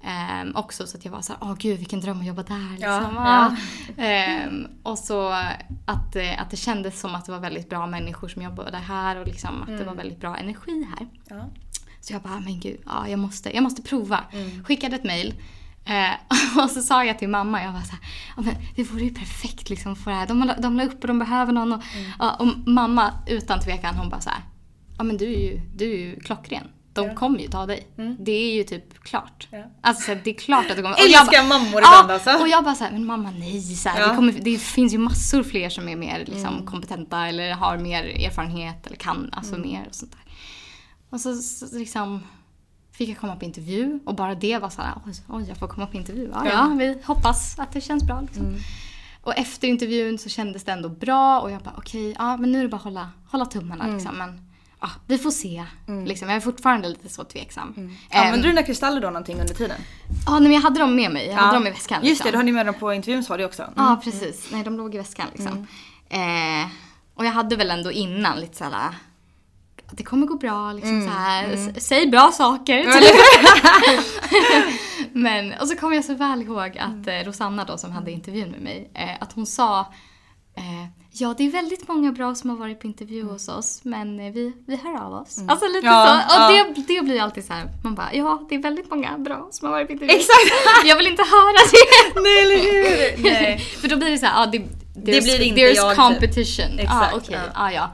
[0.05, 0.47] Mm.
[0.47, 2.69] Ehm, också så att jag var så här, åh gud vilken dröm att jobba där.
[2.71, 3.15] Liksom.
[3.15, 3.55] Ja,
[3.97, 4.01] Ah.
[4.01, 5.27] Ehm, och så
[5.85, 9.15] att, eh, att det kändes som att det var väldigt bra människor som jobbade här
[9.15, 9.85] och liksom att det Mm.
[9.87, 11.07] var väldigt bra energi här.
[11.37, 11.45] Ja.
[12.01, 14.19] Så jag bara, men gud, ja, jag, måste, jag måste prova.
[14.31, 14.63] Mm.
[14.63, 15.33] Skickade ett mail.
[15.85, 16.11] Eh,
[16.63, 17.99] och så sa jag till mamma, jag var så här,
[18.37, 20.27] ja, men det vore ju perfekt liksom för det här.
[20.27, 21.73] De, de la upp och de behöver någon.
[21.73, 22.11] Och, Mm.
[22.19, 24.39] ja, och mamma utan tvekan hon bara så här,
[24.97, 26.67] ja men du är ju, du är ju klockren.
[26.95, 27.15] De Ja.
[27.15, 27.87] kommer ju ta dig.
[27.97, 28.15] Mm.
[28.19, 29.47] Det är ju typ klart.
[29.51, 29.63] Ja.
[29.81, 30.95] Alltså det är klart att de kommer.
[31.05, 32.31] Älskar jag bara- mammor ibland, alltså.
[32.31, 33.61] Och jag bara såhär, men mamma nej.
[33.61, 34.07] Så här, Ja.
[34.07, 36.65] det, kommer, det finns ju massor fler som är mer liksom, Mm.
[36.65, 39.69] kompetenta eller har mer erfarenhet eller kan alltså Mm.
[39.69, 40.21] mer och sånt där.
[41.09, 42.23] Och så, så liksom
[42.91, 45.67] fick jag komma på intervju och bara det var så här, oj, oj jag får
[45.67, 46.29] komma på intervju.
[46.33, 46.75] Ja, Ja.
[46.79, 48.45] vi hoppas att det känns bra liksom.
[48.45, 48.59] Mm.
[49.21, 52.59] Och efter intervjun så kändes det ändå bra och jag bara okej, ja men nu
[52.59, 53.95] är det bara att hålla, hålla tummarna Mm.
[53.95, 54.17] liksom.
[54.17, 54.44] Men
[54.85, 55.63] ja, vi får se.
[55.87, 56.05] Mm.
[56.05, 56.27] Liksom.
[56.29, 57.73] Jag är fortfarande lite så tveksam.
[57.77, 59.77] Ehm, Använde du dina kristaller då någonting under tiden?
[60.25, 61.27] Ja, nej, men jag hade dem med mig.
[61.27, 61.99] Jag hade dem i väskan.
[62.01, 62.25] Just liksom.
[62.25, 63.61] det, du hade med dem på intervjun sa du också.
[63.63, 63.73] Mm.
[63.75, 64.47] Ja, precis.
[64.51, 65.67] Nej, de låg i väskan liksom.
[66.09, 66.67] Eh,
[67.15, 68.93] och jag hade väl ändå innan lite såhär
[69.91, 71.43] det kommer gå bra, liksom Mm, så här.
[71.53, 71.75] mm.
[71.77, 72.83] Säg bra saker.
[72.83, 73.15] Typ.
[75.13, 77.09] Men, och så kommer jag så väl ihåg att Mm.
[77.21, 79.93] eh, Rosanna då som hade intervjun med mig, eh, att hon sa
[80.57, 80.85] eh,
[81.17, 84.33] Ja, det är väldigt många bra som har varit på intervju hos oss, men eh,
[84.33, 85.37] vi, vi hör av oss.
[85.37, 85.49] Mm.
[85.49, 86.35] Alltså lite Ja, så.
[86.35, 86.63] Och ja.
[86.75, 89.65] det, det blir alltid så här, man bara, ja, det är väldigt många bra som
[89.65, 90.15] har varit på intervju.
[90.15, 90.51] Exakt!
[90.85, 92.21] Jag vill inte höra det.
[92.21, 93.23] Nej, eller hur?
[93.23, 93.59] Nej.
[93.81, 94.57] För då blir det så här, ja, det,
[94.95, 95.97] Det blir inte there's jag, typ.
[95.97, 96.79] competition.
[96.79, 97.51] Exakt, Ja, okej, ja.
[97.55, 97.71] ja.
[97.71, 97.91] ja.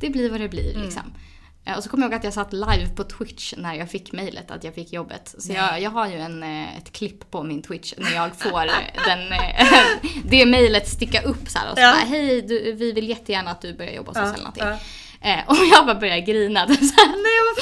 [0.00, 0.82] Det blir vad det blir Mm.
[0.82, 1.02] liksom.
[1.02, 1.29] Eh,
[1.76, 4.50] Och så kommer jag ihåg att jag satt live på Twitch när jag fick mejlet
[4.50, 5.34] att jag fick jobbet.
[5.38, 8.64] Så jag, jag har ju en, eh, ett klipp på min Twitch när jag får
[8.66, 9.66] eh, den, eh,
[10.24, 11.92] det mejlet sticka upp så här och så Ja.
[11.92, 14.64] bara hej du, vi vill jättegärna att du börjar jobba hos oss Ja, eller någonting.
[14.66, 14.78] ja.
[15.22, 16.66] Eh, och jag bara börjar grina.
[16.66, 16.80] Typ.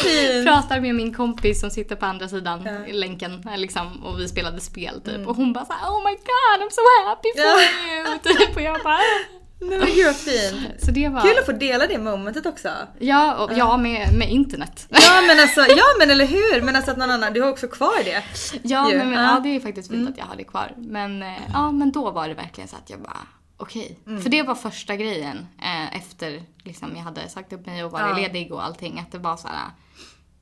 [0.04, 0.44] Nej!
[0.44, 4.60] Pratar med min kompis som sitter på andra sidan länken eh, liksom, och vi spelade
[4.60, 5.26] spel typ.
[5.26, 7.60] Och hon bara så här, Oh my god I'm so happy for Ja.
[7.96, 8.18] you!
[8.46, 8.98] Typ, och jag bara
[9.60, 10.84] Nej men gud vad fint!
[10.84, 11.20] Så det var...
[11.20, 12.68] Kul att få dela det momentet också.
[12.98, 14.86] Ja, och, ja med, med internet.
[14.90, 16.62] Ja men alltså, ja men eller hur?
[16.62, 18.22] Men alltså att någon annan, du har också kvar det.
[18.62, 18.98] Ja, Ju.
[18.98, 19.40] men, men, Ja.
[19.40, 20.72] det är faktiskt fint att jag har det kvar.
[20.76, 23.18] Men, eh, ja, men då var det verkligen så att jag bara,
[23.56, 23.98] okej.
[24.04, 28.06] För det var första grejen eh, efter liksom, jag hade sagt upp mig och varit
[28.10, 28.16] Ja.
[28.16, 28.98] ledig och allting.
[29.00, 29.56] Att det var så här,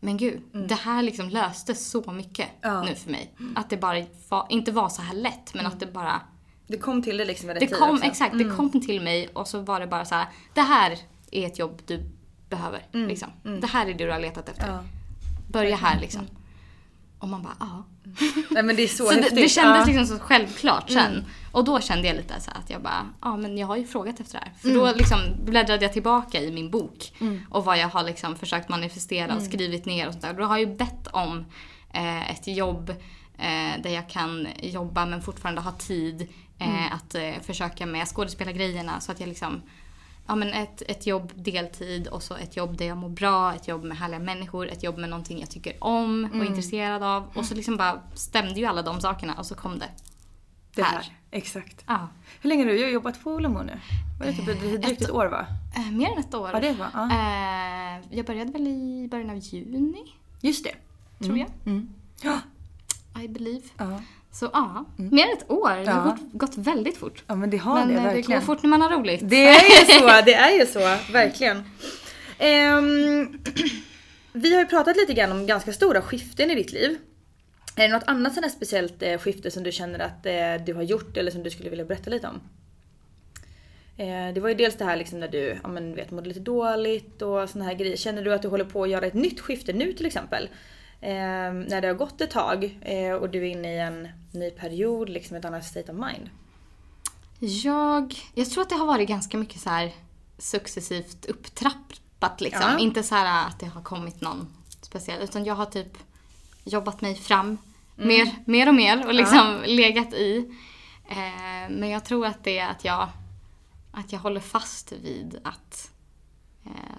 [0.01, 2.83] men gud, det här liksom löste så mycket Ja.
[2.83, 3.35] nu för mig.
[3.57, 6.21] Att det bara var, inte var så här lätt, men att det bara
[6.67, 8.05] Det kom till dig liksom rätt det tid kom, också.
[8.05, 10.99] exakt, det kom till mig och så var det bara så här, det här
[11.31, 12.03] är ett jobb du
[12.49, 12.87] behöver.
[12.93, 13.29] Liksom.
[13.61, 14.69] Det här är det du har letat efter.
[14.69, 14.85] Ja.
[15.49, 16.27] Börja här liksom.
[17.19, 17.85] Och man bara, ja.
[18.51, 19.37] Nej men det är så, Så det, häftigt.
[19.37, 19.95] det kändes ja.
[19.95, 21.25] liksom så självklart sen.
[21.53, 24.21] Och då kände jag lite så att jag bara, ja men jag har ju frågat
[24.21, 24.53] efter det här.
[24.61, 27.13] För då liksom bläddrade jag tillbaka i min bok.
[27.51, 30.35] Och vad jag har liksom försökt manifestera och skrivit ner och sånt där.
[30.35, 31.45] Då har jag ju bett om
[31.93, 32.91] eh, ett jobb
[33.39, 36.29] eh, där jag kan jobba men fortfarande ha tid
[36.59, 39.01] eh, att eh, försöka med skådespelargrejerna.
[39.01, 39.63] Så att jag liksom
[40.29, 43.69] Ja men ett, ett jobb deltid och så ett jobb där jag mår bra, ett
[43.69, 47.31] jobb med härliga människor, ett jobb med någonting jag tycker om och är intresserad av.
[47.35, 49.89] Och så liksom bara stämde ju alla de sakerna och så kom det.
[50.75, 50.93] det här.
[50.97, 51.13] här.
[51.31, 51.85] Exakt.
[51.87, 52.09] Ja.
[52.41, 53.81] Hur länge har du jobbat på Ola nu?
[54.21, 55.47] Var det typ ett- drygt ett år va?
[55.77, 56.51] Eh, mer än ett år.
[56.53, 57.11] Ja, det var, ja.
[57.11, 60.75] Eh, jag började väl i början av juni, Just det.
[61.27, 61.49] tror jag.
[62.23, 62.41] Ja.
[63.23, 63.67] I believe.
[63.77, 64.01] Ja.
[64.39, 65.85] Så ja, mer än ett år.
[65.85, 67.25] Det har gått, väldigt fort.
[67.27, 68.41] ja men det har Men det eh, det verkligen.
[68.41, 69.21] går fort när man har roligt.
[69.25, 71.65] Det är ju så, det är ju så, verkligen.
[72.39, 73.39] Ehm,
[74.33, 76.99] vi har ju pratat lite grann om ganska stora skiften i ditt liv.
[77.77, 80.83] Är det något annat här speciellt eh, skifte som du känner att eh, du har
[80.83, 82.41] gjort eller som du skulle vilja berätta lite om?
[83.97, 86.41] Eh, det var ju dels det här liksom när du ja, men, vet, mådde lite
[86.41, 87.97] dåligt och såna här grejer.
[87.97, 90.49] Känner du att du håller på att göra ett nytt skifte nu till exempel?
[91.01, 94.51] Eh, när det har gått ett tag eh, och du är inne i en ny
[94.51, 96.31] period, liksom ett annat state of mind.
[97.39, 99.93] Jag, jag tror att det har varit ganska mycket så här
[100.39, 102.71] successivt upptrappat liksom.
[102.71, 102.79] Ja.
[102.79, 105.23] Inte så här att det har kommit någon speciell.
[105.23, 105.99] Utan jag har typ
[106.65, 107.59] jobbat mig fram
[107.97, 110.57] mer, mer och mer och liksom legat i.
[111.09, 113.09] Eh, men jag tror att det är att jag,
[113.93, 115.91] att jag håller fast vid att
[116.65, 116.97] eh,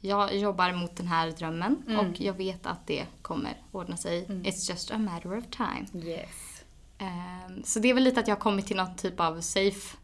[0.00, 4.26] jag jobbar mot den här drömmen och jag vet att det kommer ordna sig.
[4.28, 6.04] It's just a matter of time.
[6.06, 6.62] Yes.
[6.98, 9.96] Ehm, Så det är väl lite att jag har kommit till någon typ av safe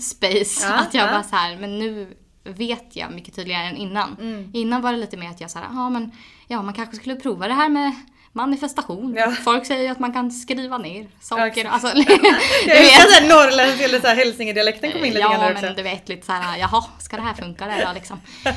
[0.00, 0.66] space.
[0.66, 1.12] Ja, att jag ja.
[1.12, 4.16] bara så här, men nu vet jag mycket tydligare än innan.
[4.52, 6.10] Innan var det lite mer att jag sa, ja men
[6.48, 7.92] ja, man kanske skulle prova det här med
[8.34, 9.14] manifestation.
[9.16, 9.30] Ja.
[9.30, 11.46] Folk säger ju att man kan skriva ner saker.
[11.46, 11.68] exakt.
[11.68, 11.88] alltså,
[12.66, 15.72] Jag älskar norrländsk eller såhär hälsingedialekten kom in lite Ja, men också.
[15.76, 18.20] du vet lite såhär, jaha, ska det här funka det då liksom?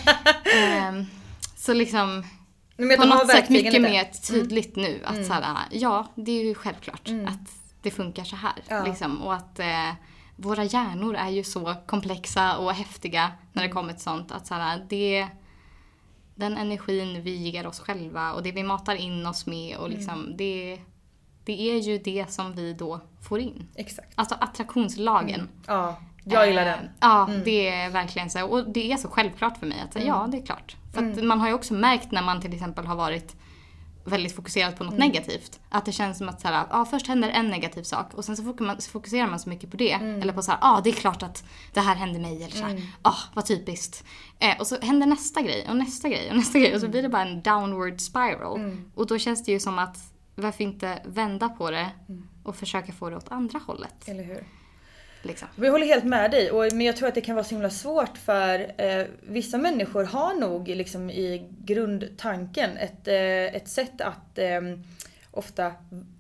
[0.56, 1.06] Ehm,
[1.56, 2.24] så liksom
[2.78, 3.90] på något sätt mycket lite.
[3.92, 7.50] mer tydligt nu att så här, ja, det är ju självklart att
[7.82, 8.54] det funkar så här.
[8.68, 8.86] Ja.
[8.86, 9.94] Liksom, och att eh,
[10.36, 14.32] våra hjärnor är ju så komplexa och häftiga när det kommer till sånt.
[14.32, 15.28] Att så här, det,
[16.38, 20.34] den energin vi ger oss själva och det vi matar in oss med och liksom
[20.38, 20.80] det,
[21.44, 23.68] det är ju det som vi då får in.
[23.76, 24.12] Exakt.
[24.16, 25.50] Alltså attraktionslagen.
[25.68, 26.90] Ja, jag gillar Eh, den.
[27.00, 28.48] Ja, det är verkligen så.
[28.48, 30.76] Och det är så självklart för mig att säga, ja, det är klart.
[30.94, 33.36] För man har ju också märkt när man till exempel har varit
[34.08, 35.60] väldigt fokuserad på något negativt.
[35.70, 38.38] Att det känns som att så här, ja, först händer en negativ sak och sen
[38.38, 38.44] så
[38.92, 39.92] fokuserar man så mycket på det.
[39.92, 41.44] Eller på så här, ja det är klart att
[41.74, 42.44] det här hände mig.
[42.44, 44.04] Eller så här, ja vad typiskt.
[44.40, 46.76] Eh, och så händer nästa grej och nästa grej och nästa grej.
[46.76, 48.60] Och så blir det bara en downward spiral.
[48.96, 49.98] Och då känns det ju som att
[50.36, 51.90] varför inte vända på det
[52.44, 54.08] och försöka få det åt andra hållet.
[54.08, 54.44] Eller hur?
[55.28, 55.48] Liksom.
[55.56, 57.56] Vi Jag håller helt med dig, och, men jag tror att det kan vara så
[57.56, 64.02] himla svårt för eh, vissa människor har nog liksom i grundtanken ett, eh, ett sätt
[64.02, 64.62] att eh,
[65.32, 65.72] ofta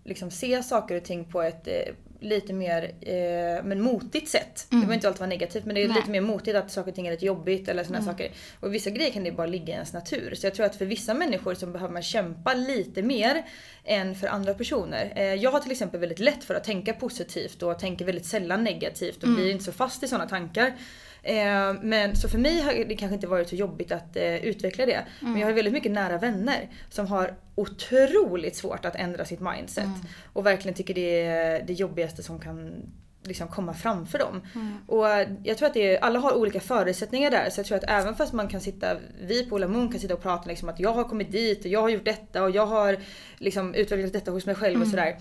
[0.03, 4.67] liksom se saker och ting på ett eh, lite mer eh, men motigt sätt.
[4.69, 5.97] Det behöver inte alltid vara negativt men det är Nej.
[5.97, 8.31] lite mer motigt att saker och ting är lite jobbigt eller såna saker.
[8.59, 10.35] Och vissa grejer kan det bara ligga i ens natur.
[10.35, 13.45] Så jag tror att för vissa människor så behöver man kämpa lite mer
[13.83, 15.13] än för andra personer.
[15.15, 18.63] Eh, jag har till exempel väldigt lätt för att tänka positivt och tänker väldigt sällan
[18.63, 20.73] negativt och blir inte så fast i sådana tankar.
[21.23, 24.85] Eh, Men så för mig har det kanske inte varit så jobbigt att eh, utveckla
[24.85, 25.05] det.
[25.19, 29.85] Men jag har väldigt mycket nära vänner som har otroligt svårt att ändra sitt mindset.
[30.33, 32.73] Och verkligen tycker det är det jobbigaste som kan
[33.23, 34.41] liksom komma framför dem.
[34.87, 37.49] Och eh, jag tror att det är, alla har olika förutsättningar där.
[37.49, 38.87] Så jag tror att även fast man kan sitta,
[39.21, 41.71] vi på Ola Moon kan sitta och prata liksom att jag har kommit dit och
[41.71, 42.97] jag har gjort detta och jag har
[43.37, 45.17] liksom utvecklat detta hos mig själv och sådär.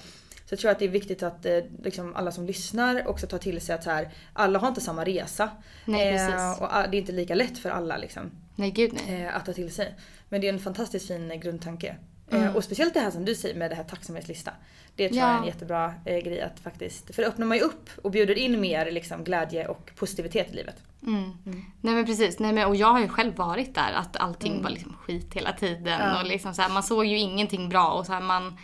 [0.49, 3.39] Så jag tror att det är viktigt att eh, liksom, alla som lyssnar också tar
[3.39, 5.51] till sig att så här, alla har inte samma resa.
[5.85, 6.61] Nej, precis.
[6.61, 9.23] och a- det är inte lika lätt för alla liksom, Nej gud nej.
[9.23, 9.95] eh, att ta till sig.
[10.29, 11.87] Men det är en fantastiskt fin eh, grundtanke.
[11.89, 11.97] Eh,
[12.43, 12.57] Mm.
[12.57, 14.51] och speciellt det här som du säger med det här tacksamhetslista.
[14.97, 17.63] Det tror jag är en jättebra eh, grej att faktiskt, för det öppnar man ju
[17.63, 20.77] upp och bjuder in mer liksom, glädje och positivitet i livet.
[21.03, 21.33] Mm.
[21.81, 24.71] Nej men precis, Nej, men, och jag har ju själv varit där att allting var
[24.71, 26.01] liksom skit hela tiden.
[26.01, 26.21] Ja.
[26.21, 28.59] Och liksom så här, man såg ju ingenting bra och så här, man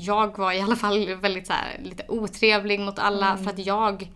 [0.00, 4.10] jag var i alla fall väldigt så här, lite otrevlig mot alla för att jag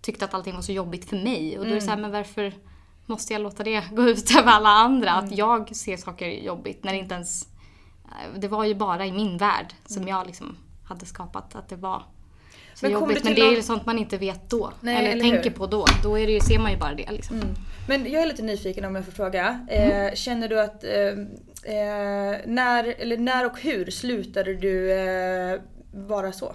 [0.00, 1.58] tyckte att allting var så jobbigt för mig.
[1.58, 2.52] Och då är det så här, men varför
[3.06, 5.10] måste jag låta det gå ut över alla andra?
[5.10, 7.48] Att jag ser saker jobbigt när det inte ens...
[8.36, 12.02] Det var ju bara i min värld som jag liksom hade skapat att det var
[12.74, 13.16] så Men jobbigt.
[13.16, 14.72] det Men det är ju sånt man inte vet då.
[14.80, 15.56] Nej, eller, eller tänker hur?
[15.56, 15.86] på då.
[16.02, 17.40] Då är det ju, ser man ju bara det liksom.
[17.88, 19.66] Men jag är lite nyfiken om jag får fråga.
[19.68, 20.90] Eh, känner du att eh,
[21.64, 25.60] eh, när, eller när och hur slutade du eh,
[25.92, 26.54] vara så?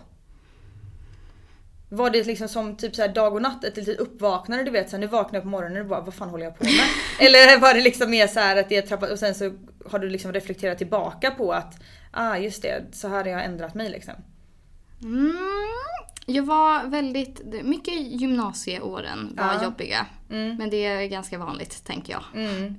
[1.89, 4.95] Var det liksom som typ så dag och natt, ett litet uppvaknande du vet, så
[4.95, 6.73] här, nu vaknar jag på morgonen och bara vad fan håller jag på med?
[7.27, 9.53] Eller var det liksom mer så att det trappat och sen så
[9.85, 13.75] har du liksom reflekterat tillbaka på att ah just det, så här har jag ändrat
[13.75, 14.13] mig liksom.
[15.03, 15.35] Mm,
[16.29, 17.41] jag var väldigt...
[17.63, 19.63] Mycket gymnasieåren var Ja.
[19.63, 20.05] jobbiga.
[20.27, 22.23] Men det är ganska vanligt, tänker jag.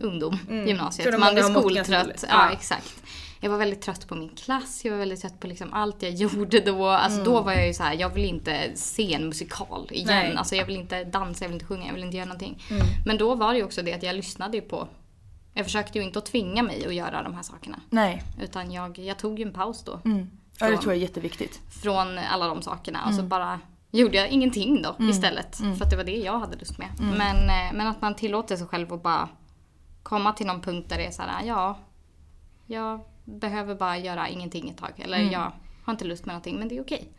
[0.01, 1.19] Ungdom, Tror gymnasiet.
[1.21, 2.25] Man ganska skoltrött.
[2.29, 2.51] Ja, Ja.
[2.53, 3.03] exakt.
[3.41, 6.13] Jag var väldigt trött på min klass, jag var väldigt trött på liksom allt jag
[6.15, 6.87] gjorde då.
[6.89, 10.07] Alltså då var jag ju så här, jag vill inte se en musikal igen.
[10.07, 10.37] Nej.
[10.37, 12.63] Alltså jag vill inte dansa, jag vill inte sjunga, jag vill inte göra någonting.
[13.07, 14.89] Men då var det ju också det att jag lyssnade ju på...
[15.55, 17.81] Jag försökte ju inte att tvinga mig att göra de här sakerna.
[17.91, 18.23] Nej.
[18.43, 20.01] Utan jag, jag tog ju en paus då
[20.61, 21.61] Ja det tror jag är jätteviktigt.
[21.83, 25.57] från alla de sakerna och så bara gjorde jag ingenting då istället.
[25.57, 26.89] För att det var det jag hade lust med.
[27.19, 29.29] Men, eh, men att man tillåter sig själv att bara
[30.03, 31.79] komma till någon punkt där det är så här, ja,
[32.67, 34.93] jag behöver bara göra ingenting ett tag.
[34.97, 35.53] Eller jag
[35.85, 37.13] har inte lust med någonting men det är okej.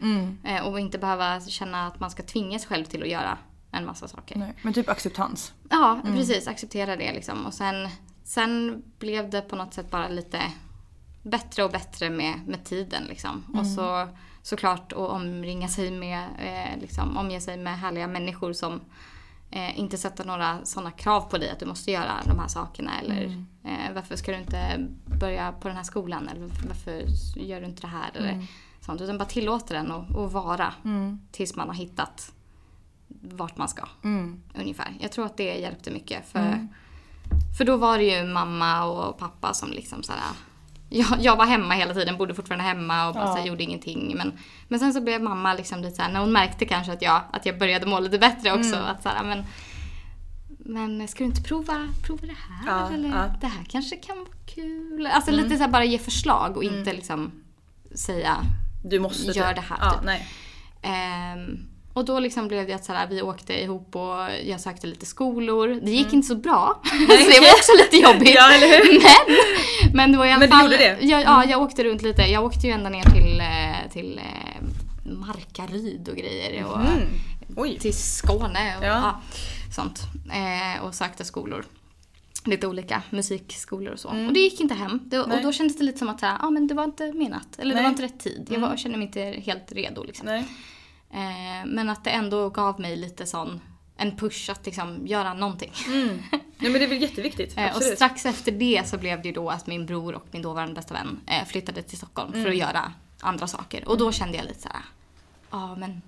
[0.44, 3.38] Eh, och inte behöva känna att man ska tvinga sig själv till att göra
[3.72, 4.36] en massa saker.
[4.36, 5.54] Nej, men typ acceptans.
[5.70, 6.48] Ja, precis.
[6.48, 7.46] Acceptera det liksom.
[7.46, 7.88] Och sen,
[8.24, 10.42] sen blev det på något sätt bara lite
[11.30, 13.44] bättre och bättre med, med tiden liksom.
[13.60, 14.08] Och så
[14.42, 18.82] såklart att omringa sig med, eh, liksom, omge sig med härliga människor som
[19.52, 23.00] eh, inte sätter några sådana krav på dig att du måste göra de här sakerna.
[23.00, 24.88] Eller eh, varför ska du inte
[25.20, 26.30] börja på den här skolan?
[26.30, 27.04] Eller varför
[27.36, 28.12] gör du inte det här?
[28.14, 28.48] Eller
[28.82, 29.02] sånt.
[29.02, 30.74] Utan bara tillåter den att, att vara
[31.32, 32.34] tills man har hittat
[33.22, 33.88] vart man ska.
[34.56, 34.98] Ungefär.
[35.00, 36.30] Jag tror att det hjälpte mycket.
[36.30, 36.68] För,
[37.58, 40.22] för då var det ju mamma och pappa som liksom såhär...
[40.90, 44.14] Jag, jag var hemma hela tiden, bodde fortfarande hemma och bara så här, gjorde ingenting.
[44.18, 44.34] Men,
[44.68, 47.46] men sen så blev mamma liksom lite såhär, när hon märkte kanske att jag, att
[47.46, 48.76] jag började må lite bättre också.
[48.76, 49.46] Att såhär, men,
[50.60, 52.80] men ska du inte prova, prova det här?
[52.80, 53.34] Ja, eller ja.
[53.42, 55.08] det här kanske kan vara kul.
[55.08, 57.32] Alltså lite såhär bara ge förslag och inte liksom
[57.96, 58.38] säga
[58.84, 59.56] Du måste Gör typ.
[59.56, 60.04] det här, Ja, typ.
[60.06, 60.28] nej.
[60.82, 61.60] Ehm,
[61.94, 65.06] och då liksom blev det att så här, vi åkte ihop och jag sökte lite
[65.06, 65.80] skolor.
[65.84, 66.82] Det gick inte så bra.
[66.84, 68.36] så det var också lite jobbigt.
[68.36, 69.00] Ja, eller hur?
[69.02, 70.64] Men, men det var i alla Men du fall...
[70.66, 70.90] gjorde det?
[70.90, 71.10] Mm.
[71.10, 72.22] Jag, ja, jag åkte runt lite.
[72.22, 74.62] Jag åkte ju ända ner till, eh, till eh,
[75.12, 76.66] Markaryd och grejer.
[76.66, 77.10] Och, Mm.
[77.56, 77.80] Oj.
[77.80, 78.88] Till Skåne och Ja.
[78.88, 79.22] ja.
[79.76, 80.00] sånt.
[80.32, 81.66] Eh, och sökte skolor.
[82.46, 84.08] Lite olika musikskolor och så.
[84.10, 85.00] Och det gick inte hem.
[85.04, 85.44] Det, och Mm.
[85.44, 87.48] Då kändes det lite som att här, ah, men det var inte menat.
[87.58, 87.84] Eller det Nej.
[87.84, 88.48] var inte rätt tid.
[88.52, 90.04] Jag var, kände mig inte helt redo.
[90.04, 90.26] Liksom.
[90.26, 90.46] Nej.
[91.14, 93.62] Eh, men att det ändå gav mig lite sån
[93.98, 95.72] en push att liksom göra någonting.
[95.88, 97.54] Nej men det är väl jätteviktigt.
[97.58, 97.96] Eh, och Absolut.
[97.96, 100.94] strax efter det så blev det ju då att min bror och min dåvarande bästa
[100.94, 102.44] vän eh, flyttade till Stockholm Mm.
[102.44, 103.88] för att göra andra saker.
[103.88, 104.82] Och då kände jag lite såhär,
[105.52, 106.02] ja men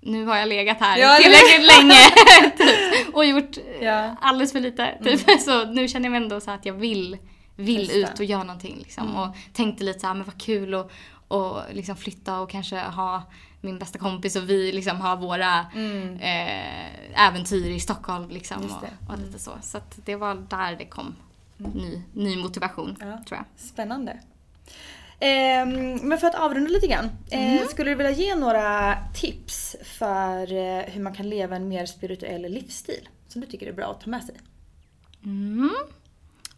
[0.00, 1.94] nu har jag legat här Ja, tillräckligt länge
[2.56, 3.90] typ, och gjort Ja.
[3.92, 4.16] Mm.
[4.20, 4.98] alldeles för lite.
[5.04, 5.40] Typ.
[5.40, 7.18] Så nu känner jag mig ändå så att jag vill,
[7.56, 8.76] vill ut och göra någonting.
[8.78, 9.04] Liksom.
[9.08, 9.16] Mm.
[9.16, 10.90] Och tänkte lite såhär, men vad kul att
[11.28, 13.22] och liksom flytta och kanske ha
[13.64, 15.58] min bästa kompis och vi liksom har våra
[16.20, 18.28] eh, äventyr i Stockholm.
[18.30, 18.70] Liksom, Mm.
[18.74, 19.50] Och, och lite så.
[19.62, 21.16] Så att det var där det kom
[21.56, 23.06] ny, ny motivation, Ja.
[23.28, 23.44] tror jag.
[23.56, 24.18] Spännande.
[25.20, 27.10] Ehm, men för att avrunda lite grann.
[27.30, 27.58] Mm.
[27.62, 31.86] Eh, skulle du vilja ge några tips för eh, hur man kan leva en mer
[31.86, 33.08] spirituell livsstil?
[33.28, 34.34] Som du tycker är bra att ta med sig?
[35.24, 35.74] Mm.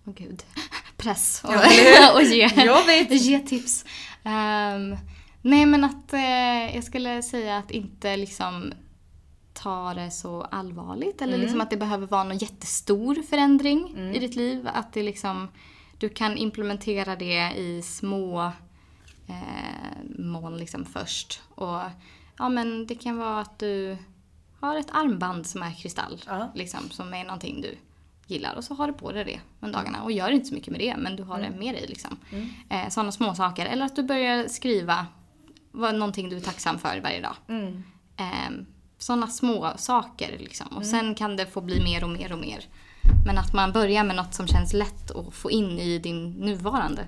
[0.05, 0.43] Åh gud.
[0.97, 3.11] Press och, Ja, och ge, Jag vet.
[3.23, 3.85] ge tips.
[4.25, 4.97] Ehm,
[5.47, 8.73] nej men att eh, jag skulle säga att inte liksom
[9.53, 11.23] ta det så allvarligt.
[11.23, 14.69] Eller liksom att det behöver vara någon jättestor förändring i ditt liv.
[14.73, 15.49] Att det liksom,
[15.99, 18.53] du kan implementera det i små
[19.27, 21.41] eh, mål liksom först.
[21.55, 21.81] Och
[22.39, 23.97] ja men det kan vara att du
[24.61, 26.23] har ett armband som är kristall.
[26.27, 26.53] Ja.
[26.55, 27.75] Liksom, som är någonting du
[28.27, 28.55] gillar.
[28.55, 30.03] Och så har du på dig det under dagarna.
[30.03, 31.87] Och gör inte så mycket med det men du har det med dig.
[31.89, 32.17] Liksom.
[32.69, 33.67] Eh, sådana små saker.
[33.67, 35.07] Eller att du börjar skriva
[35.77, 37.35] vad, någonting du är tacksam för varje dag.
[37.49, 37.83] Mm.
[38.17, 38.51] Eh,
[38.99, 40.67] Sådana små saker liksom.
[40.67, 40.85] Och Mm.
[40.85, 42.65] sen kan det få bli mer och mer och mer.
[43.27, 47.05] Men att man börjar med något som känns lätt att få in i din nuvarande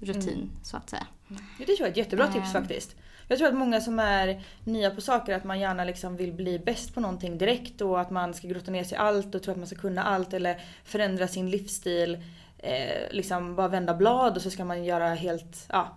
[0.00, 0.50] rutin Mm.
[0.62, 1.06] så att säga.
[1.28, 2.52] Ja, Det tror jag är ett jättebra tips Eh.
[2.60, 2.96] faktiskt.
[3.28, 6.58] Jag tror att många som är nya på saker, att man gärna liksom vill bli
[6.58, 9.52] bäst på någonting direkt och att man ska grotta ner sig i allt och tro
[9.52, 12.24] att man ska kunna allt eller förändra sin livsstil.
[12.58, 15.96] Eh, liksom bara vända blad och så ska man göra helt, ja,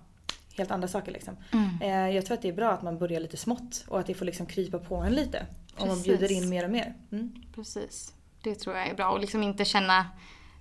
[0.58, 1.38] helt andra saker liksom.
[1.52, 1.70] Mm.
[1.82, 4.14] Eh, jag tror att det är bra att man börjar lite smått och att det
[4.14, 5.46] får liksom krypa på en lite.
[5.78, 6.94] Om man bjuder in mer och mer.
[7.12, 7.32] Mm.
[7.56, 8.14] Precis.
[8.44, 9.10] Det tror jag är bra.
[9.12, 10.06] Och liksom inte känna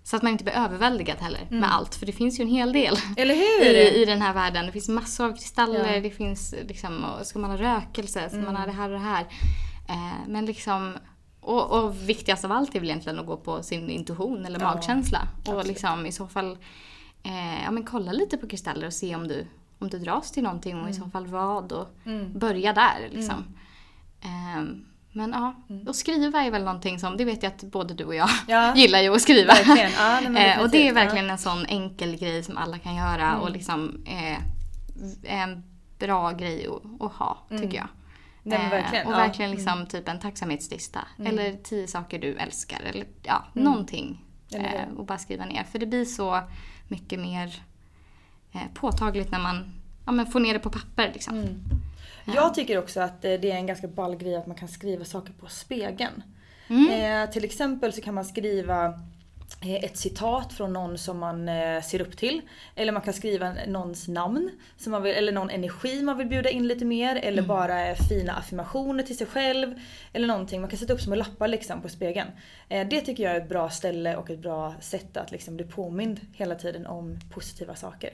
[0.04, 1.60] så att man inte blir överväldigad heller Mm.
[1.60, 1.94] med allt.
[1.94, 4.66] För det finns ju en hel del Eller i, i den här världen.
[4.66, 6.00] Det finns massor av kristaller, Ja.
[6.00, 8.56] det finns liksom, ska man ha rökelse, ska man Mm.
[8.56, 9.26] ha det här och det här.
[9.88, 10.96] Eh, men liksom,
[11.40, 14.74] och, och viktigast av allt är väl egentligen att gå på sin intuition eller Ja,
[14.74, 15.18] magkänsla.
[15.38, 15.66] Och absolut.
[15.66, 16.58] liksom i så fall
[17.22, 19.46] eh, ja, men kolla lite på kristaller och se om du,
[19.82, 21.72] om du dras till någonting och i så fall vad.
[21.72, 22.38] Och Mm.
[22.38, 23.44] börja där liksom.
[24.20, 25.54] Ehm, men ja,
[25.88, 28.74] och skriva är väl någonting som, det vet jag att både du och jag Ja.
[28.76, 29.52] gillar ju att skriva.
[29.66, 31.32] Ja, nej, men Eh, och det är verkligen Ja.
[31.32, 33.40] en sån enkel grej som alla kan göra Mm.
[33.40, 34.38] och liksom eh,
[35.24, 35.62] en
[35.98, 37.62] bra grej att, att ha, Mm.
[37.62, 37.88] tycker jag.
[38.42, 39.06] Nej, verkligen.
[39.06, 39.16] och Ja.
[39.16, 39.86] verkligen liksom Mm.
[39.86, 41.00] typ en tacksamhetslista.
[41.18, 41.32] Mm.
[41.32, 42.80] Eller tio saker du älskar.
[42.80, 43.64] Eller ja, Mm.
[43.64, 44.24] någonting.
[44.54, 45.64] Eh, och bara skriva ner.
[45.64, 46.40] För det blir så
[46.88, 47.62] mycket mer
[48.74, 49.72] påtagligt när man
[50.06, 51.10] ja, men får ner det på papper.
[51.12, 51.38] Liksom.
[51.38, 51.60] Mm.
[52.34, 55.04] Jag tycker också att eh, det är en ganska ball grej att man kan skriva
[55.04, 56.22] saker på spegeln.
[56.68, 57.22] Mm.
[57.22, 58.86] Eh, till exempel så kan man skriva
[59.62, 62.40] eh, ett citat från någon som man eh, ser upp till.
[62.74, 64.50] Eller man kan skriva någons namn.
[64.76, 67.16] Som man vill, eller någon energi man vill bjuda in lite mer.
[67.16, 69.80] Eller bara eh, fina affirmationer till sig själv.
[70.12, 70.60] Eller någonting.
[70.60, 72.28] Man kan sätta upp små lappar liksom på spegeln.
[72.68, 75.66] Eh, det tycker jag är ett bra ställe och ett bra sätt att liksom bli
[75.66, 78.10] påmind hela tiden om positiva saker.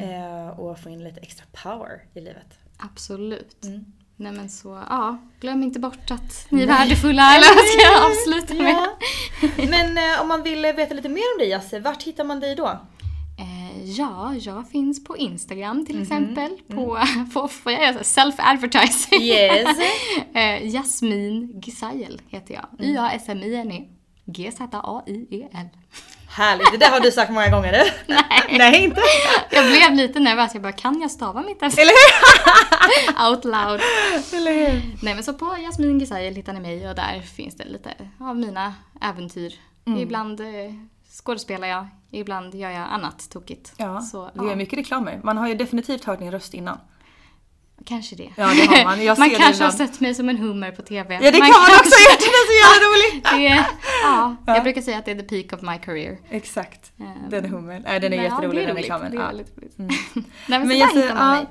[0.00, 2.58] Eh, och få in lite extra power i livet.
[2.78, 3.64] Absolut.
[3.64, 3.84] Mm.
[4.16, 5.18] Nej men så, ja.
[5.40, 7.22] Glöm inte bort att ni är värdefulla.
[7.36, 8.72] Eller vad ska jag avsluta med?
[8.74, 9.66] Ja.
[9.70, 12.54] Men eh, om man vill veta lite mer om dig Jasse, vart hittar man dig
[12.54, 12.66] då?
[13.38, 16.02] Eh, ja, jag finns på Instagram till Mhm.
[16.02, 16.50] exempel.
[16.68, 16.98] På,
[17.34, 19.20] på, får jag göra self-advertising?
[19.22, 19.78] Yes.
[20.34, 22.66] eh, Jasmin Gisayel heter jag.
[22.78, 22.90] Mm.
[22.94, 23.88] Y-A-S-M-I-N-E.
[24.26, 25.68] G-Z-A-I-E-L.
[26.34, 27.90] Härligt, det där har du sagt många gånger du.
[28.14, 28.58] Nej.
[28.58, 29.00] Nej inte.
[29.50, 30.54] Jag blev lite nervös.
[30.54, 31.78] Jag bara, kan jag stava mitt efternamn?
[31.80, 33.28] Eller hur?
[33.30, 33.80] Out loud.
[34.32, 34.82] Eller hur?
[35.02, 38.36] Nej men så på Jasmin Gisayel hittar ni mig och där finns det lite av
[38.36, 39.54] mina äventyr.
[39.86, 39.98] Mm.
[39.98, 40.46] Ibland eh,
[41.12, 43.72] skådespelar jag, ibland gör jag annat tokigt.
[43.76, 45.20] Ja, så, du gör mycket reklamer.
[45.24, 46.78] Man har ju definitivt hört din röst innan.
[47.86, 48.30] Kanske det.
[48.36, 49.04] Ja, det har man.
[49.04, 49.74] Jag man kanske har ibland.
[49.90, 51.14] sett mig som en hummer på TV.
[51.14, 53.24] Ja det kan man också göra, det är så jävla roligt!
[53.24, 54.54] det ja, Ja.
[54.54, 56.18] jag brukar säga att det är the peak of my career.
[56.30, 56.92] Exakt.
[57.00, 57.82] Ehm, Den hummern.
[57.86, 59.10] Nej, den är men ja, jätterolig är den reklamen.
[59.12, 59.26] Det är Ja.
[59.26, 59.78] väldigt roligt.
[59.78, 59.88] Mm.
[60.14, 60.24] Nej
[60.58, 61.46] men, Men så Jesse, där hittar man ja, mig.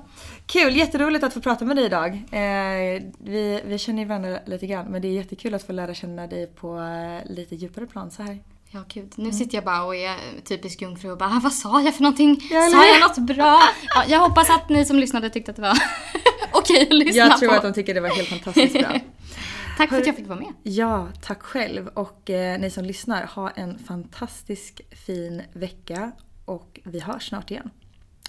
[0.46, 2.10] Kul, jätteroligt att få prata med dig idag.
[2.32, 5.94] Eh, vi, vi känner ju varandra lite grann men det är jättekul att få lära
[5.94, 8.40] känna dig på eh, lite djupare plan så här.
[8.76, 10.16] Ja gud, nu sitter jag bara och är
[10.46, 12.48] typisk jungfru och bara "Ah, vad sa jag för någonting?
[12.52, 13.62] Ja, sa jag något bra?
[13.96, 15.78] Ja, jag hoppas att ni som lyssnade tyckte att det var
[16.52, 17.56] okej att lyssna Jag tror på.
[17.56, 19.00] att de tycker det var helt fantastiskt bra.
[19.78, 20.54] Tack för att jag fick vara med.
[20.64, 21.88] Ja, tack själv.
[21.88, 26.12] Och eh, ni som lyssnar, ha en fantastisk fin vecka.
[26.46, 27.70] Och vi hörs snart igen.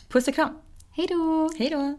[0.08, 0.58] Puss och kram!
[0.92, 1.50] Hej då!
[1.58, 1.98] Hej då!